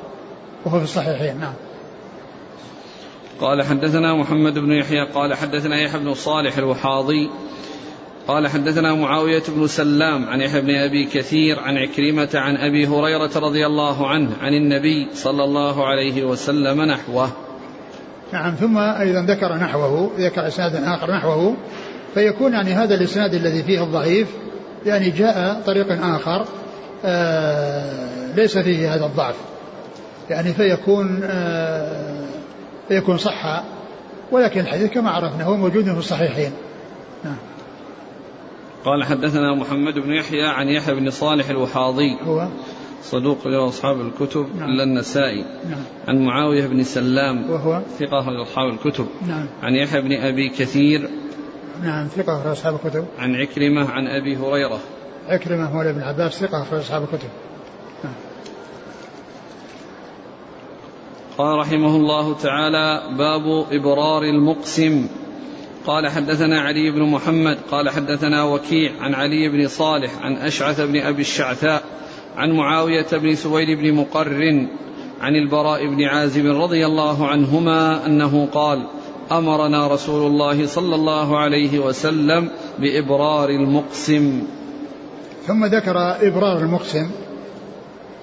[0.65, 1.39] وهو في الصحيحين.
[1.39, 1.53] نعم.
[3.41, 7.29] قال حدثنا محمد بن يحيى قال حدثنا يحيى بن صالح الوحاضي
[8.27, 13.31] قال حدثنا معاوية بن سلام عن يحيى بن أبي كثير عن عكرمة عن أبي هريرة
[13.36, 17.29] رضي الله عنه عن النبي صلى الله عليه وسلم نحوه.
[18.33, 21.55] نعم ثم أيضا ذكر نحوه ذكر إسناد آخر نحوه
[22.13, 24.27] فيكون يعني هذا الإسناد الذي فيه الضعيف
[24.86, 26.45] يعني جاء طريق آخر
[27.05, 29.36] آه ليس فيه هذا الضعف.
[30.29, 32.25] يعني فيكون آه
[32.88, 33.63] فيكون صح
[34.31, 36.51] ولكن الحديث كما عرفنا هو موجود في الصحيحين.
[37.23, 37.38] نعم.
[38.86, 42.47] قال حدثنا محمد بن يحيى عن يحيى بن صالح الوحاضي هو؟
[43.03, 44.69] صدوق له أصحاب الكتب نعم.
[44.69, 45.83] إلا النسائي نعم.
[46.07, 49.07] عن معاوية بن سلام وهو؟ ثقة أصحاب الكتب.
[49.27, 49.45] نعم.
[49.63, 51.09] عن يحيى بن أبي كثير
[51.84, 53.05] نعم ثقة أخرج أصحاب الكتب.
[53.19, 54.80] عن عكرمة عن أبي هريرة.
[55.28, 57.30] عكرمة مولى بن عباس ثقة أخرج أصحاب الكتب.
[58.03, 58.13] نعم.
[61.38, 65.07] قال رحمه الله تعالى باب إبرار المقسم.
[65.88, 71.01] قال حدثنا علي بن محمد قال حدثنا وكيع عن علي بن صالح عن أشعث بن
[71.01, 71.84] أبي الشعثاء
[72.38, 74.67] عن معاوية بن سويد بن مقرن
[75.21, 78.88] عن البراء بن عازب رضي الله عنهما أنه قال
[79.32, 82.49] أمرنا رسول الله صلى الله عليه وسلم
[82.80, 84.43] بإبرار المقسم.
[85.47, 87.09] ثم ذكر إبرار المقسم.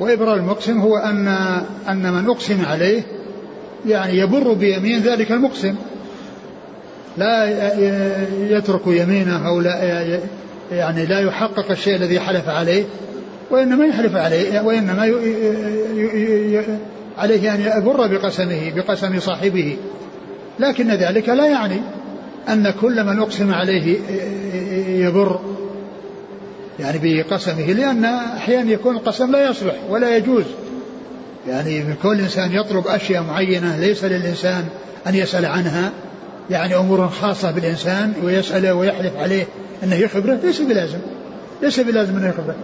[0.00, 1.28] وإبرار المقسم هو أن
[1.88, 3.02] أن من أقسم عليه
[3.86, 5.74] يعني يبر بيمين ذلك المقسم.
[7.16, 7.46] لا
[8.56, 10.02] يترك يمينه أو لا
[10.72, 12.84] يعني لا يحقق الشيء الذي حلف عليه
[13.50, 15.02] وإنما يحلف عليه وإنما
[17.18, 19.76] عليه أن يبر بقسمه بقسم صاحبه.
[20.58, 21.80] لكن ذلك لا يعني
[22.48, 23.98] أن كل من أقسم عليه
[24.88, 25.40] يبر
[26.80, 30.44] يعني بقسمه لأن أحيانا يكون القسم لا يصلح ولا يجوز.
[31.48, 34.64] يعني كل إنسان يطلب أشياء معينة ليس للإنسان
[35.06, 35.90] أن يسأل عنها
[36.50, 39.46] يعني أمور خاصة بالإنسان ويسأله ويحلف عليه
[39.82, 40.98] أنه يخبره ليس بلازم
[41.62, 42.56] ليس بلازم أنه يخبره.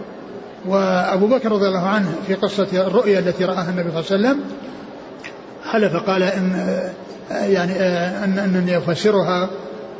[0.67, 4.39] وأبو بكر رضي الله عنه في قصة الرؤيا التي رآها النبي صلى الله عليه وسلم
[5.65, 6.79] حلف قال إن
[7.31, 7.73] يعني
[8.23, 9.49] أن أنني أفسرها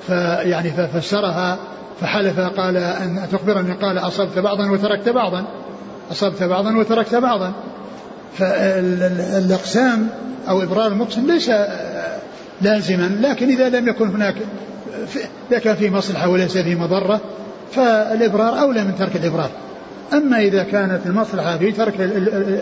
[0.07, 1.57] فيعني ففسرها
[2.01, 5.45] فحلف قال أن تخبرني قال أصبت بعضا وتركت بعضا.
[6.11, 7.53] أصبت بعضا وتركت بعضا.
[8.37, 10.07] فالإقسام
[10.49, 11.51] أو إبرار المقسم ليس
[12.61, 14.35] لازما لكن إذا لم يكن هناك
[15.51, 17.21] إذا كان فيه مصلحة وليس فيه مضرة
[17.71, 19.49] فالإبرار أولى من ترك الإبرار.
[20.13, 22.01] أما إذا كانت المصلحة في ترك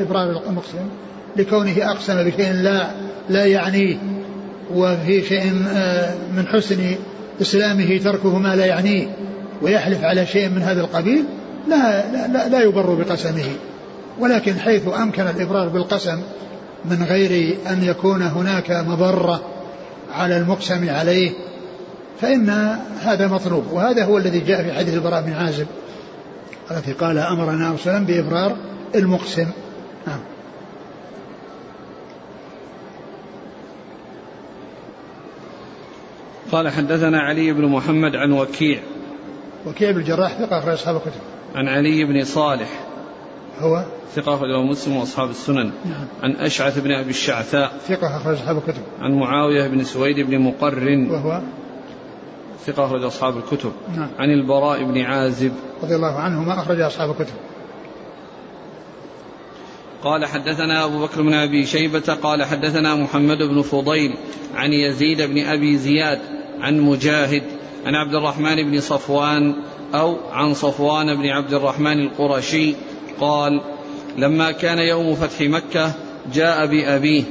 [0.01, 0.89] إبرار المقسم
[1.35, 2.87] لكونه أقسم بشيء لا
[3.29, 3.97] لا يعنيه
[4.73, 6.95] وفي شيء آه، من حسن
[7.41, 9.07] إسلامه تركه ما لا يعنيه
[9.61, 11.23] ويحلف على شيء من هذا القبيل
[11.67, 13.45] لا لا, لا يبر بقسمه.
[14.19, 16.19] ولكن حيث أمكن الإبرار بالقسم
[16.85, 19.41] من غير أن يكون هناك مضرة
[20.13, 21.31] على المقسم عليه
[22.21, 23.63] فإن هذا مطلوب.
[23.71, 25.67] وهذا هو الذي جاء في حديث البراء بن عازب
[26.71, 28.55] التي قال أمرنا وسلم بإبرار
[28.95, 29.47] المقسم.
[36.51, 38.79] قال حدثنا علي بن محمد عن وكيع.
[39.65, 41.21] وكيع بن الجراح ثقة أخرج أصحاب الكتب.
[41.55, 42.69] عن علي بن صالح.
[43.59, 43.85] هو؟
[44.15, 45.71] ثقة أخرجه مسلم وأصحاب السنن.
[45.85, 46.07] نعم.
[46.23, 47.77] عن أشعث بن أبي الشعثاء.
[47.87, 48.81] ثقة أخرج أصحاب الكتب.
[48.99, 51.09] عن معاوية بن سويد بن مقرن.
[51.09, 51.41] وهو؟
[52.65, 53.71] ثقة أخرج أصحاب الكتب.
[53.95, 54.09] نعم.
[54.19, 55.53] عن البراء بن عازب.
[55.83, 57.35] رضي الله عنه ما أخرج أصحاب الكتب.
[60.03, 64.17] قال حدثنا أبو بكر بن أبي شيبة قال حدثنا محمد بن فضيل
[64.55, 67.43] عن يزيد بن أبي زياد عن مجاهد
[67.85, 69.55] عن عبد الرحمن بن صفوان
[69.93, 72.75] أو عن صفوان بن عبد الرحمن القرشي
[73.19, 73.61] قال
[74.17, 75.91] لما كان يوم فتح مكة
[76.33, 77.23] جاء بأبيه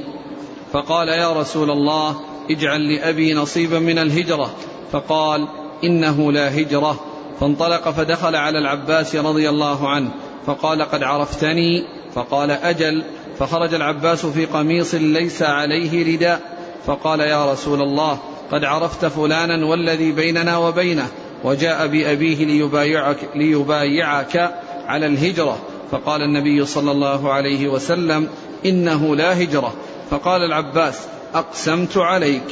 [0.73, 2.19] فقال يا رسول الله
[2.51, 4.55] اجعل لأبي نصيبا من الهجرة
[4.91, 5.47] فقال
[5.83, 6.99] إنه لا هجرة
[7.39, 10.11] فانطلق فدخل على العباس رضي الله عنه
[10.45, 13.03] فقال قد عرفتني فقال أجل
[13.39, 16.41] فخرج العباس في قميص ليس عليه رداء
[16.85, 18.19] فقال يا رسول الله
[18.51, 21.07] قد عرفت فلانا والذي بيننا وبينه
[21.43, 24.51] وجاء بأبيه ليبايعك, ليبايعك
[24.87, 25.57] على الهجرة.
[25.91, 28.27] فقال النبي صلى الله عليه وسلم
[28.65, 29.73] إنه لا هجرة.
[30.09, 32.43] فقال العباس أقسمت عليك.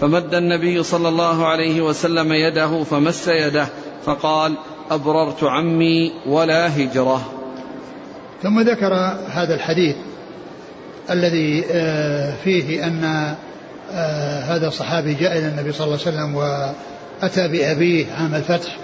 [0.00, 3.66] فمد النبي صلى الله عليه وسلم يده فمس يده
[4.04, 4.54] فقال
[4.90, 7.22] أبررت عمي ولا هجرة.
[8.42, 8.94] ثم ذكر
[9.28, 9.96] هذا الحديث
[11.10, 13.34] الذي آه، فيه أن
[14.48, 18.76] هذا الصحابي جاء إلى النبي صلى الله عليه وسلم وأتى بأبيه عام الفتح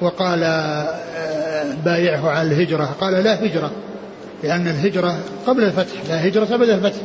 [0.00, 2.84] وقال آه، بايعه على الهجرة.
[3.00, 3.70] قال لا هجرة
[4.44, 7.00] لأن الهجرة قبل الفتح لا هجرة بعد الفتح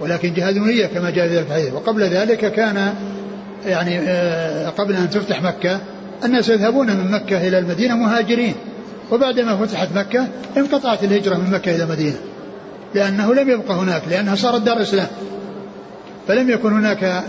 [0.00, 1.72] ولكن جهاد نية كما جاء في الحديث.
[1.72, 2.94] وقبل ذلك كان
[3.66, 3.98] يعني
[4.68, 5.80] قبل أن تفتح مكة
[6.24, 8.54] الناس يذهبون من مكة إلى المدينة مهاجرين.
[9.10, 12.16] وبعدما فتحت مكة انقطعت الهجرة من مكة إلى المدينة
[12.94, 15.06] لأنه لم يبقى هناك لأنها صارت دار إسلام
[16.30, 17.24] فلم يكن هناك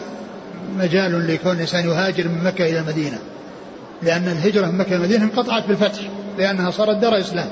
[0.80, 3.18] مجال لكون الإنسان يهاجر من مكة إلى المدينة
[4.04, 6.00] لأن الهجرة من مكة إلى المدينة انقطعت بالفتح
[6.38, 7.48] لأنها صارت دار إسلام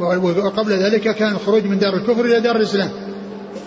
[0.00, 2.88] وقبل ذلك كان الخروج من دار الكفر إلى دار الإسلام.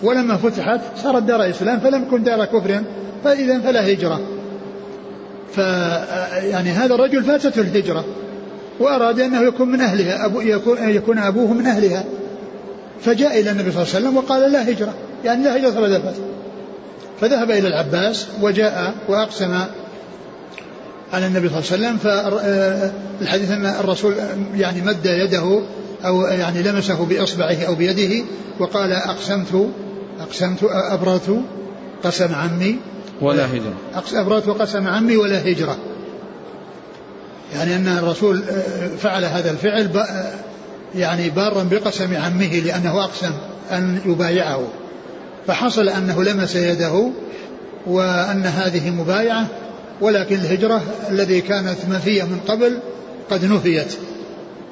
[0.02, 2.82] ولما فتحت صارت دار إسلام فلم يكن دار كفر
[3.24, 4.20] فإذا فلا هجرة.
[5.52, 5.58] ف
[6.42, 8.04] يعني هذا الرجل فاتته الهجرة
[8.80, 12.04] وأراد أنه يكون من أهلها أبو يكون, يكون أبوه من أهلها.
[13.00, 14.94] فجاء إلى النبي صلى الله عليه وسلم وقال لا هجرة
[15.24, 16.37] يعني لا هجرة بعد الفتح
[17.20, 19.58] فذهب إلى العباس وجاء وأقسم
[21.12, 24.14] على النبي صلى الله عليه وسلم فالحديث أن الرسول
[24.54, 25.60] يعني مد يده
[26.04, 28.24] أو يعني لمسه بإصبعه أو بيده
[28.58, 29.70] وقال أقسمت
[30.20, 31.40] أقسمت أبررت
[32.04, 32.76] قسم عمي
[33.20, 33.74] ولا هجرة.
[34.12, 35.76] أبررت قسم عمي ولا هجرة.
[37.54, 38.42] يعني أن الرسول
[38.98, 40.04] فعل هذا الفعل
[40.94, 43.32] يعني بارا بقسم عمه لأنه أقسم
[43.72, 44.68] أن يبايعه.
[45.48, 47.10] فحصل أنه لمس يده
[47.86, 49.46] وأن هذه مبايعة
[50.00, 52.78] ولكن الهجرة الذي كانت منفية من قبل
[53.30, 53.96] قد نفيت.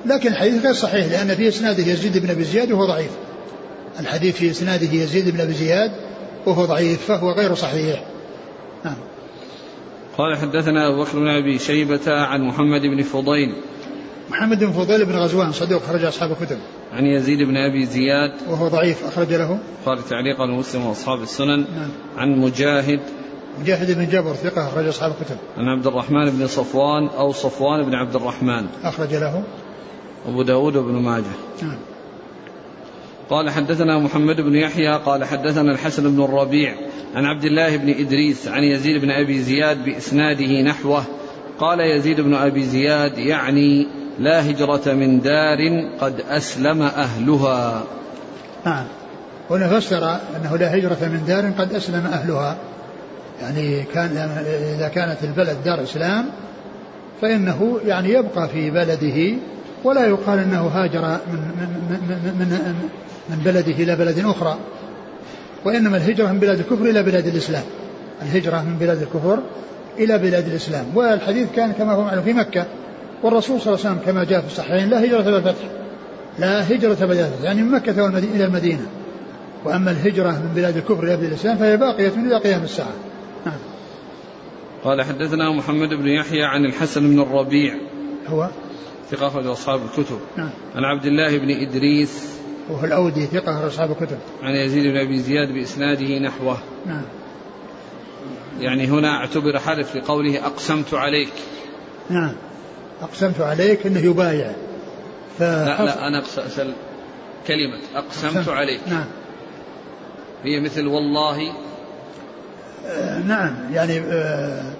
[0.06, 3.10] لكن الحديث غير صحيح لأن في إسناده يزيد بن أبي زياد وهو ضعيف.
[4.00, 5.92] الحديث في إسناده يزيد بن أبي زياد
[6.46, 8.04] وهو ضعيف فهو غير صحيح.
[8.84, 8.96] نعم.
[10.18, 13.54] قال حدثنا أبو بكر بن أبي شيبة عن محمد بن فضيل
[14.30, 16.58] محمد بن فضيل بن غزوان صدوق خرج أصحاب الكتب.
[16.92, 18.32] عن يزيد بن أبي زياد.
[18.48, 19.58] وهو ضعيف أخرج له.
[19.86, 21.58] قال تعليقا المسلم وأصحاب السنن.
[21.58, 21.90] نعم.
[22.16, 23.00] عن مجاهد.
[23.60, 25.36] مجاهد بن جبر ثقة أخرج أصحاب الكتب.
[25.56, 28.66] عن عبد الرحمن بن صفوان أو صفوان بن عبد الرحمن.
[28.84, 29.42] أخرج له.
[30.28, 31.24] أبو داود وابن ماجه.
[31.62, 31.78] نعم.
[33.30, 36.74] قال حدثنا محمد بن يحيى قال حدثنا الحسن بن الربيع.
[37.14, 41.04] عن عبد الله بن إدريس عن يزيد بن أبي زياد بإسناده نحوه.
[41.58, 43.86] قال يزيد بن أبي زياد يعني
[44.18, 45.58] لا هجرة من دار
[46.00, 47.84] قد أسلم أهلها.
[48.66, 48.84] نعم.
[49.50, 52.56] هنا فسر أنه لا هجرة من دار قد أسلم أهلها.
[53.42, 54.16] يعني كان
[54.76, 56.26] إذا كانت البلد دار إسلام
[57.22, 59.38] فإنه يعني يبقى في بلده
[59.84, 61.68] ولا يقال أنه هاجر من, من,
[62.08, 62.74] من, من,
[63.30, 64.56] من بلده إلى بلد أخرى.
[65.64, 67.64] وإنما الهجرة من بلاد الكفر إلى بلاد الإسلام.
[68.22, 69.38] الهجرة من بلاد الكفر
[69.98, 70.86] إلى بلاد الإسلام.
[70.94, 72.66] والحديث كان كما هو معلوم في مكة.
[73.26, 75.64] والرسول صلى الله عليه وسلم كما جاء في الصحيحين لا هجرة إلى الفتح.
[76.38, 78.86] لا هجرة بعد الفتح يعني من مكة إلى المدينة.
[79.64, 82.92] وأما الهجرة من بلاد الكفر إلى بلاد الإسلام فهي باقية إلى قيام الساعة.
[83.46, 83.58] نعم.
[84.84, 87.74] قال حدثنا محمد بن يحيى عن الحسن بن الربيع.
[88.26, 88.48] هو؟
[89.10, 90.18] ثقة أخرج أصحاب الكتب.
[90.36, 90.50] نعم.
[90.74, 92.38] عن عبد الله بن إدريس.
[92.70, 94.18] وهو الأودي ثقة أصحاب الكتب.
[94.42, 96.58] عن يزيد بن أبي زياد بإسناده نحوه.
[96.86, 97.02] نعم.
[98.60, 101.32] يعني هنا أعتبر حلف لقوله أقسمت عليك.
[102.10, 102.32] نعم.
[103.02, 104.52] أقسمت عليك أنه يبايع.
[105.40, 106.72] لا لا أنا أسأل
[107.46, 107.78] كلمة.
[107.94, 108.48] أقسمت.
[108.48, 108.80] عليك.
[108.86, 109.04] نعم.
[110.44, 111.52] هي مثل والله.
[112.86, 113.56] آه نعم.
[113.72, 114.72] يعني آه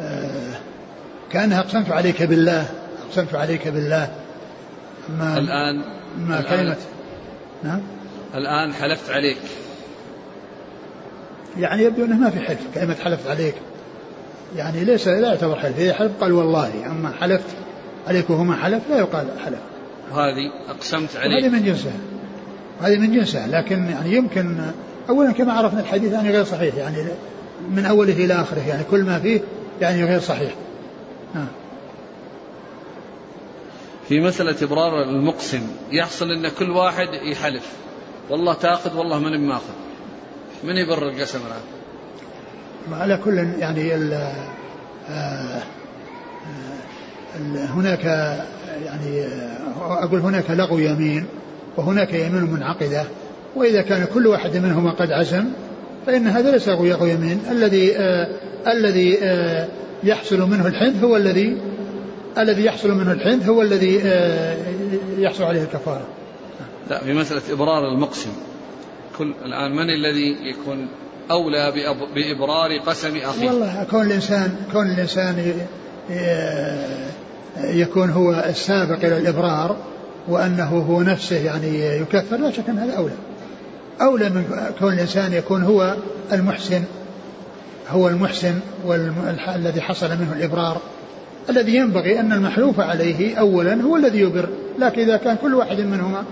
[0.00, 0.54] آه
[1.32, 2.66] كأنها أقسمت عليك بالله.
[3.08, 4.14] أقسمت عليك بالله.
[5.18, 5.82] ما الآن
[6.18, 6.76] ما الآن كلمة.
[7.64, 7.80] نعم.
[8.34, 9.38] الآن حلفت عليك.
[11.58, 12.60] يعني يبدو أنه ما في حلف.
[12.74, 13.54] كلمة حلفت عليك.
[14.56, 15.78] يعني ليس لا يعتبر حلف.
[15.78, 17.46] إذا حلف قال والله أما حلفت
[18.06, 19.58] عليك وهو ما حلف لا يقال حلف.
[20.12, 21.44] وهذه أقسمت عليك.
[21.44, 21.92] هذه من جنسها.
[22.80, 24.56] هذه من جنسها لكن يعني يمكن
[25.08, 26.96] أولا كما عرفنا الحديث يعني غير صحيح يعني
[27.70, 29.40] من أوله إلى آخره يعني كل ما فيه
[29.80, 30.54] يعني غير صحيح.
[31.34, 31.48] نعم.
[34.08, 37.66] في مسألة إبرار المقسم يحصل أن كل واحد يحلف.
[38.30, 39.72] والله تأخذ والله من ماخذ
[40.64, 41.81] من يبر القسم الآن
[42.92, 44.12] على كل يعني ال
[45.10, 45.62] آه،
[47.54, 48.04] هناك
[48.84, 49.26] يعني
[49.80, 51.26] أقول هناك لغو يمين
[51.76, 53.04] وهناك يمين منعقدة
[53.56, 55.44] وإذا كان كل واحد منهما قد عزم
[56.06, 57.40] فإن هذا ليس لغو يمين.
[57.50, 58.28] الذي آه
[58.66, 59.68] الذي آه
[60.04, 61.56] يحصل منه الحنث هو الذي
[62.38, 64.56] الذي يحصل منه الحنث هو الذي آه
[65.18, 66.06] يحصل عليه الكفارة.
[66.90, 68.30] لا في مسألة إبرار المقسم.
[69.18, 70.88] كل الآن من الذي يكون
[71.30, 71.72] أولى
[72.14, 73.46] بإبرار قسم أخيه.
[73.46, 75.54] والله كون الإنسان كون الإنسان
[77.56, 79.76] يكون هو السابق إلى الإبرار
[80.28, 83.14] وأنه هو نفسه يعني يكفر لا شك أن هذا أولى.
[84.00, 84.44] أولى من
[84.78, 85.96] كون الإنسان يكون هو
[86.32, 86.82] المحسن
[87.90, 88.54] هو المحسن
[88.84, 90.80] والذي حصل منه الإبرار.
[91.50, 94.48] الذي ينبغي أن المحلوف عليه أولا هو الذي يبر
[94.78, 96.24] لكن إذا كان كل واحد منهما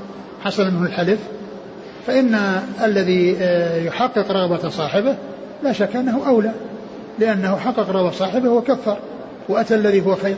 [0.45, 1.19] حصل منه الحلف
[2.07, 5.17] فإن الذي آه، يحقق رغبة صاحبه
[5.63, 6.53] لا شك أنه أولى
[7.19, 8.99] لأنه حقق رغبة صاحبه وكفر
[9.49, 10.37] وأتى الذي هو خير.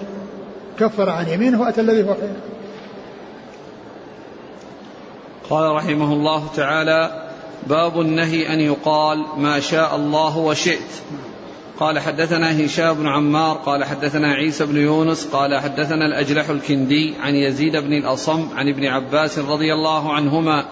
[0.79, 2.33] كفر عن يمينه وأتى الذي هو خير.
[5.51, 7.29] قال رحمه الله تعالى
[7.67, 11.03] باب النهي أن يقال ما شاء الله وشئت.
[11.81, 17.35] قال حدثنا هشام بن عمار قال حدثنا عيسى بن يونس قال حدثنا الأجلح الكندي عن
[17.35, 20.65] يزيد بن الأصم عن ابن عباس رضي الله عنهما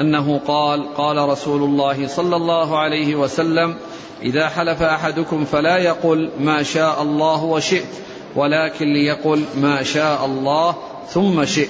[0.00, 3.76] أنه قال قال رسول الله صلى الله عليه وسلم
[4.22, 7.88] إذا حلف أحدكم فلا يقل ما شاء الله وشئت
[8.36, 10.76] ولكن ليقل ما شاء الله
[11.08, 11.68] ثم شئت.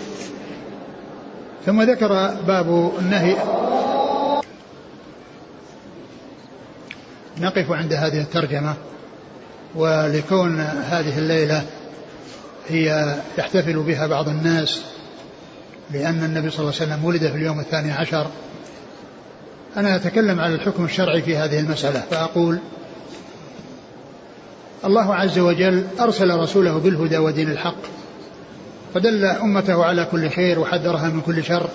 [1.66, 2.09] ثم ذكر
[2.47, 3.37] باب النهي.
[7.39, 8.75] نقف عند هذه الترجمة
[9.75, 11.62] ولكون هذه الليلة
[12.68, 14.83] هي يحتفل بها بعض الناس
[15.93, 18.26] لأن النبي صلى الله عليه وسلم ولد في اليوم الثاني عشر.
[19.76, 22.59] أنا أتكلم على الحكم الشرعي في هذه المسألة فأقول
[24.84, 27.82] الله عز وجل أرسل رسوله بالهدى ودين الحق
[28.95, 31.68] فدل أمته على كل خير وحذرها من كل شر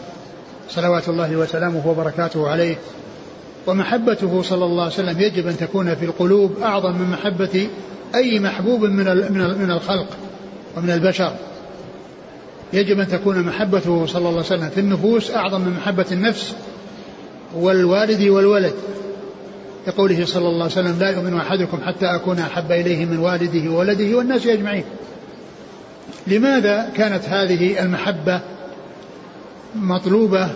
[0.70, 2.76] صلوات الله وسلامه وبركاته عليه.
[3.68, 7.68] ومحبته صلى الله عليه وسلم يجب أن تكون في القلوب أعظم من محبة
[8.16, 9.06] أي محبوب من
[9.62, 10.08] من الخلق
[10.78, 11.34] ومن البشر.
[12.74, 16.54] يجب أن تكون محبته صلى الله عليه وسلم في النفوس أعظم من محبة النفس
[17.56, 18.74] والوالد والولد.
[19.88, 24.18] لقوله صلى الله عليه وسلم لا يؤمن أحدكم حتى أكون أحب إليه من والده وولده
[24.18, 24.84] والناس أجمعين.
[26.28, 28.40] لماذا كانت هذه المحبة
[29.76, 30.50] مطلوبة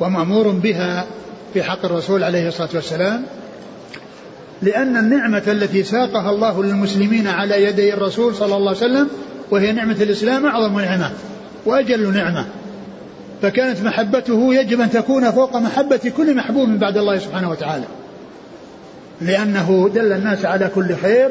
[0.00, 1.06] ومأمور بها
[1.54, 3.22] في حق الرسول عليه الصلاة والسلام؟
[4.62, 9.08] لأن النعمة التي ساقها الله للمسلمين على يدي الرسول صلى الله عليه وسلم
[9.50, 11.12] وهي نعمة الإسلام أعظم نعمة.
[11.66, 12.46] وأجل نعمة.
[13.42, 17.84] فكانت محبته يجب أن تكون فوق محبة كل محبوب بعد الله سبحانه وتعالى.
[19.20, 21.30] لأنه دل الناس على كل خير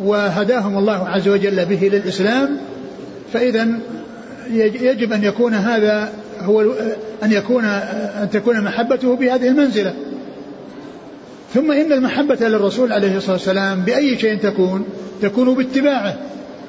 [0.00, 2.58] وهداهم الله عز وجل به للإسلام.
[3.32, 3.68] فإذا
[4.80, 6.62] يجب أن يكون هذا هو
[7.22, 9.94] أن يكون أن تكون محبته بهذه المنزلة.
[11.54, 14.84] ثم إن المحبة للرسول عليه الصلاة والسلام بأي شيء تكون
[15.22, 16.16] تكون باتباعه.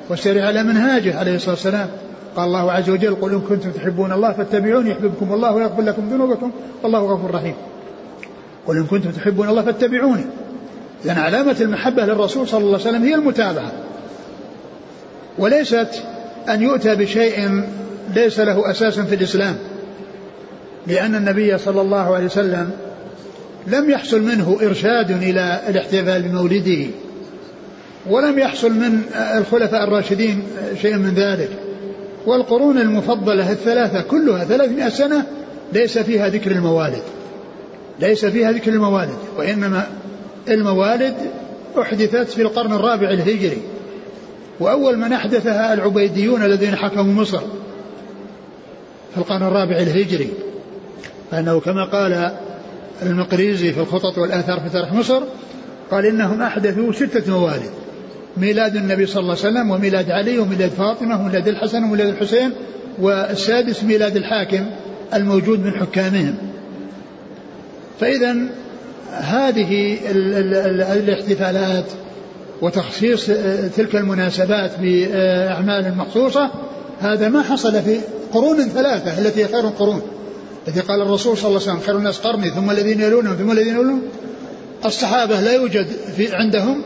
[0.09, 1.87] والسير على منهاجه عليه الصلاة والسلام.
[2.35, 6.51] قال الله عز وجل قل إن كنتم تحبون الله فاتبعوني يحببكم الله ويغفر لكم ذنوبكم
[6.83, 7.53] والله غفور رحيم.
[8.67, 10.25] قل إن كنتم تحبون الله فاتبعوني.
[11.05, 13.71] لأن علامة المحبة للرسول صلى الله عليه وسلم هي المتابعة.
[15.37, 16.03] وليست
[16.49, 17.63] أن يؤتى بشيء
[18.15, 19.55] ليس له أساس في الإسلام.
[20.87, 22.71] لأن النبي صلى الله عليه وسلم
[23.67, 26.85] لم يحصل منه إرشاد إلى الاحتفال بمولده
[28.09, 30.43] ولم يحصل من الخلفاء الراشدين
[30.81, 31.49] شيء من ذلك.
[32.25, 35.25] والقرون المفضلة الثلاثة كلها ثلاثمائة سنة
[35.73, 37.01] ليس فيها ذكر الموالد.
[37.99, 39.87] ليس فيها ذكر الموالد وإنما
[40.49, 41.15] الموالد
[41.81, 43.61] أحدثت في القرن الرابع الهجري.
[44.59, 47.41] وأول من أحدثها العبيديون الذين حكموا مصر
[49.11, 50.29] في القرن الرابع الهجري.
[51.31, 52.31] فأنه كما قال
[53.01, 55.23] المقريزي في الخطط والآثار في تاريخ مصر
[55.91, 57.82] قال إنهم أحدثوا ستة موالد.
[58.37, 62.51] ميلاد النبي صلى الله عليه وسلم وميلاد علي وميلاد فاطمة وميلاد الحسن وميلاد الحسين
[62.99, 64.65] والسادس ميلاد الحاكم
[65.13, 66.35] الموجود من حكامهم.
[67.99, 68.35] فإذا
[69.11, 69.97] هذه
[70.93, 71.85] الاحتفالات
[72.61, 73.25] وتخصيص
[73.75, 76.51] تلك المناسبات بأعمال مخصوصة
[77.01, 77.97] هذا ما حصل في
[78.33, 80.01] قرون ثلاثة التي هي خير القرون.
[80.67, 83.73] التي قال الرسول صلى الله عليه وسلم خير الناس قرني ثم الذين يلونهم ثم الذين
[83.73, 84.01] يلونهم.
[84.85, 86.81] الصحابة لا يوجد في عندهم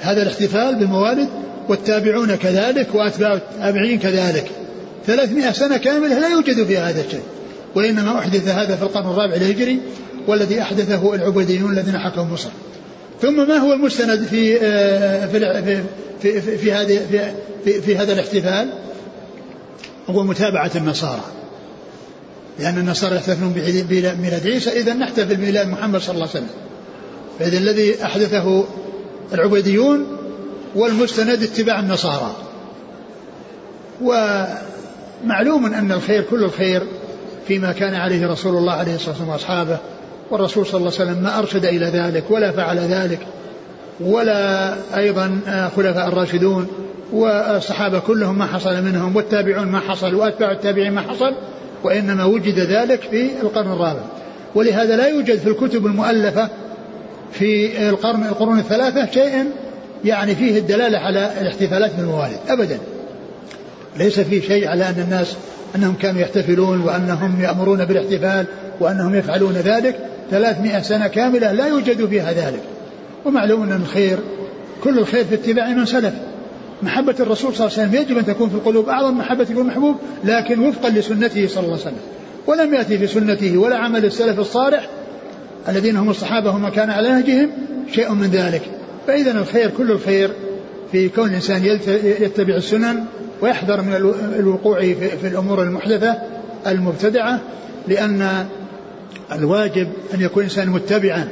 [0.00, 1.28] هذا الاحتفال بالموالد
[1.68, 4.50] والتابعون كذلك وأتباع التابعين كذلك.
[5.06, 7.22] ثلاثمائة سنة كاملة لا يوجد فيها هذا الشيء
[7.74, 9.80] وإنما أحدث هذا في القرن الرابع الهجري
[10.26, 12.50] والذي أحدثه العبيديون الذين حكموا مصر.
[13.22, 14.58] ثم ما هو المستند في
[15.28, 15.82] في
[16.22, 17.32] في, في, في هذه في,
[17.64, 18.72] في, في هذا الاحتفال؟
[20.10, 21.24] هو متابعة النصارى.
[22.58, 23.52] لأن النصارى يحتفلون
[23.88, 26.50] بميلاد عيسى إذا نحتفل بميلاد محمد صلى الله عليه وسلم.
[27.38, 28.64] فإذا الذي أحدثه
[29.34, 30.06] العبيديون
[30.74, 32.36] والمستند اتباع النصارى.
[34.02, 36.82] ومعلوم أن الخير كل الخير
[37.48, 39.78] فيما كان عليه رسول الله عليه الصلاة والسلام وأصحابه
[40.30, 43.26] والرسول صلى الله عليه وسلم ما أرشد إلى ذلك ولا فعل ذلك
[44.00, 45.40] ولا أيضا
[45.76, 46.66] خلفاء الراشدون
[47.12, 51.34] والصحابة كلهم ما حصل منهم والتابعون ما حصل وأتباع التابعين ما حصل
[51.84, 54.00] وإنما وجد ذلك في القرن الرابع.
[54.54, 56.48] ولهذا لا يوجد في الكتب المؤلفة
[57.32, 59.44] في القرن القرون الثلاثة شيء
[60.04, 62.78] يعني فيه الدلالة على الاحتفالات بالموالد أبدا.
[63.96, 65.36] ليس فيه شيء على أن الناس
[65.76, 68.46] أنهم كانوا يحتفلون وأنهم يأمرون بالاحتفال
[68.80, 69.96] وأنهم يفعلون ذلك.
[70.30, 72.62] ثلاثمائة سنة كاملة لا يوجد فيها ذلك.
[73.24, 74.18] ومعلوم أن الخير
[74.84, 76.14] كل الخير في اتباع من سلف.
[76.82, 80.60] محبة الرسول صلى الله عليه وسلم يجب أن تكون في القلوب أعظم محبة المحبوب لكن
[80.60, 82.00] وفقا لسنته صلى الله عليه وسلم.
[82.46, 84.88] ولم يأتي في سنته ولا عمل السلف الصالح
[85.68, 87.50] الذين هم الصحابة وما كان على نهجهم
[87.92, 88.62] شيء من ذلك.
[89.06, 90.30] فإذا الخير كل الخير
[90.92, 91.64] في كون الإنسان
[92.04, 93.04] يتبع السنن
[93.40, 93.94] ويحذر من
[94.38, 96.16] الوقوع في الأمور المحدثة
[96.66, 97.40] المبتدعة
[97.88, 98.46] لأن
[99.32, 101.28] الواجب أن يكون الإنسان متبعا.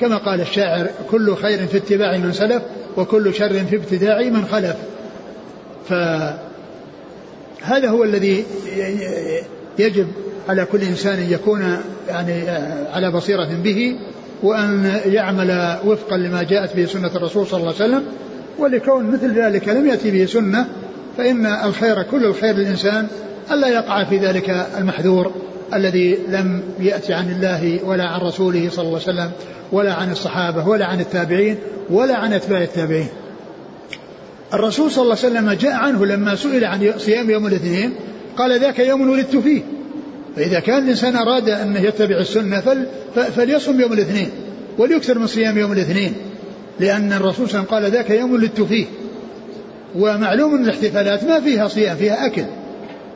[0.00, 2.62] كما قال الشاعر كل خير في اتباع من سلف
[2.96, 4.76] وكل شر في ابتداع من خلف.
[5.88, 6.38] فهذا
[7.88, 8.44] هو الذي
[9.78, 10.06] يجب
[10.48, 12.50] على كل إنسان أن يكون يعني
[12.92, 13.96] على بصيرة به
[14.42, 18.02] وأن يعمل وفقا لما جاءت به سنة الرسول صلى الله عليه وسلم.
[18.58, 20.66] ولكون مثل ذلك لم يأتي به سنة
[21.18, 23.06] فإن الخير كل الخير للإنسان.
[23.50, 25.32] ألا يقع في ذلك المحذور
[25.74, 29.30] الذي لم يأتي عن الله ولا عن رسوله صلى الله عليه وسلم
[29.72, 31.58] ولا عن الصحابة ولا عن التابعين
[31.90, 33.08] ولا عن أتباع التابعين.
[34.54, 37.94] الرسول صلى الله عليه وسلم جاء عنه لما سئل عن صيام يوم الاثنين.
[38.38, 39.62] قال ذاك يوم ولدت فيه.
[40.36, 42.86] فإذا كان الإنسان أراد أن يتبع السنة فل
[43.36, 44.30] فليصم يوم الاثنين
[44.78, 46.14] وليكثر من صيام يوم الاثنين
[46.80, 48.84] لأن الرسول صلى الله عليه وسلم قال ذاك يوم ولدت فيه.
[49.94, 52.44] ومعلوم أن الاحتفالات ما فيها صيام فيها أكل.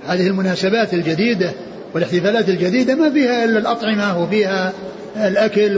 [0.07, 1.53] هذه المناسبات الجديدة
[1.95, 4.73] والاحتفالات الجديدة ما فيها إلا الأطعمة وفيها
[5.17, 5.77] الأكل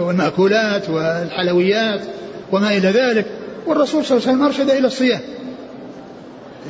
[0.00, 2.00] والمأكولات والحلويات
[2.52, 3.26] وما إلى ذلك.
[3.66, 5.20] والرسول صلى الله عليه وسلم أرشد إلى الصيام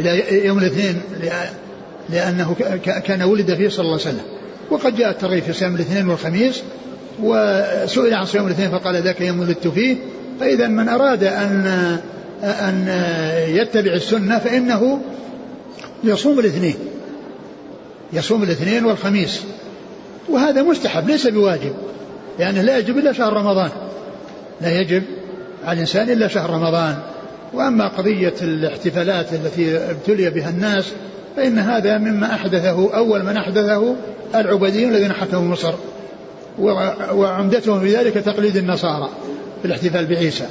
[0.00, 1.00] إلى يوم الاثنين
[2.10, 2.56] لأنه
[3.04, 4.24] كان ولد فيه صلى الله عليه وسلم.
[4.70, 6.62] وقد جاء الترغيب في صيام الاثنين والخميس
[7.22, 9.96] وسئل عن صيام الاثنين فقال ذاك يوم ولدت فيه.
[10.40, 11.66] فإذا من أراد أن
[12.42, 12.88] أن
[13.48, 15.00] يتبع السنة فإنه
[16.04, 16.76] يصوم الاثنين.
[18.12, 19.40] يصوم الاثنين والخميس.
[20.28, 21.72] وهذا مستحب ليس بواجب.
[22.38, 23.70] لأنه لا يجب إلا شهر رمضان.
[24.60, 25.02] لا يجب
[25.64, 26.96] على الإنسان إلا شهر رمضان.
[27.54, 30.92] وأما قضية الاحتفالات التي ابتلي بها الناس
[31.36, 33.96] فإن هذا مما أحدثه أول من أحدثه
[34.34, 35.74] العبيديون الذين حكموا مصر
[37.12, 39.08] وعمدتهم في ذلك تقليد النصارى
[39.62, 40.46] في الاحتفال بعيسى.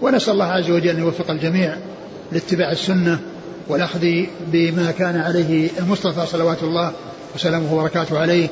[0.00, 1.76] ونسأل الله عز وجل أن يوفق الجميع
[2.32, 3.18] لاتباع السنة
[3.68, 4.06] والأخذ
[4.46, 6.92] بما كان عليه المصطفى صلوات الله
[7.34, 8.48] وسلامه وبركاته عليه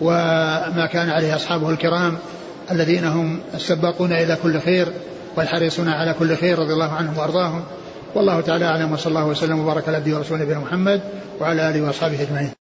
[0.00, 2.18] وما كان عليه أصحابه الكرام
[2.70, 4.88] الذين هم السباقون إلى كل خير
[5.36, 7.62] والحريصون على كل خير رضي الله عنهم وأرضاهم.
[8.14, 11.00] والله تعالى أعلم وصلى الله وسلم وبارك على عبده ورسوله نبينا محمد
[11.40, 12.65] وعلى آله وأصحابه أجمعين.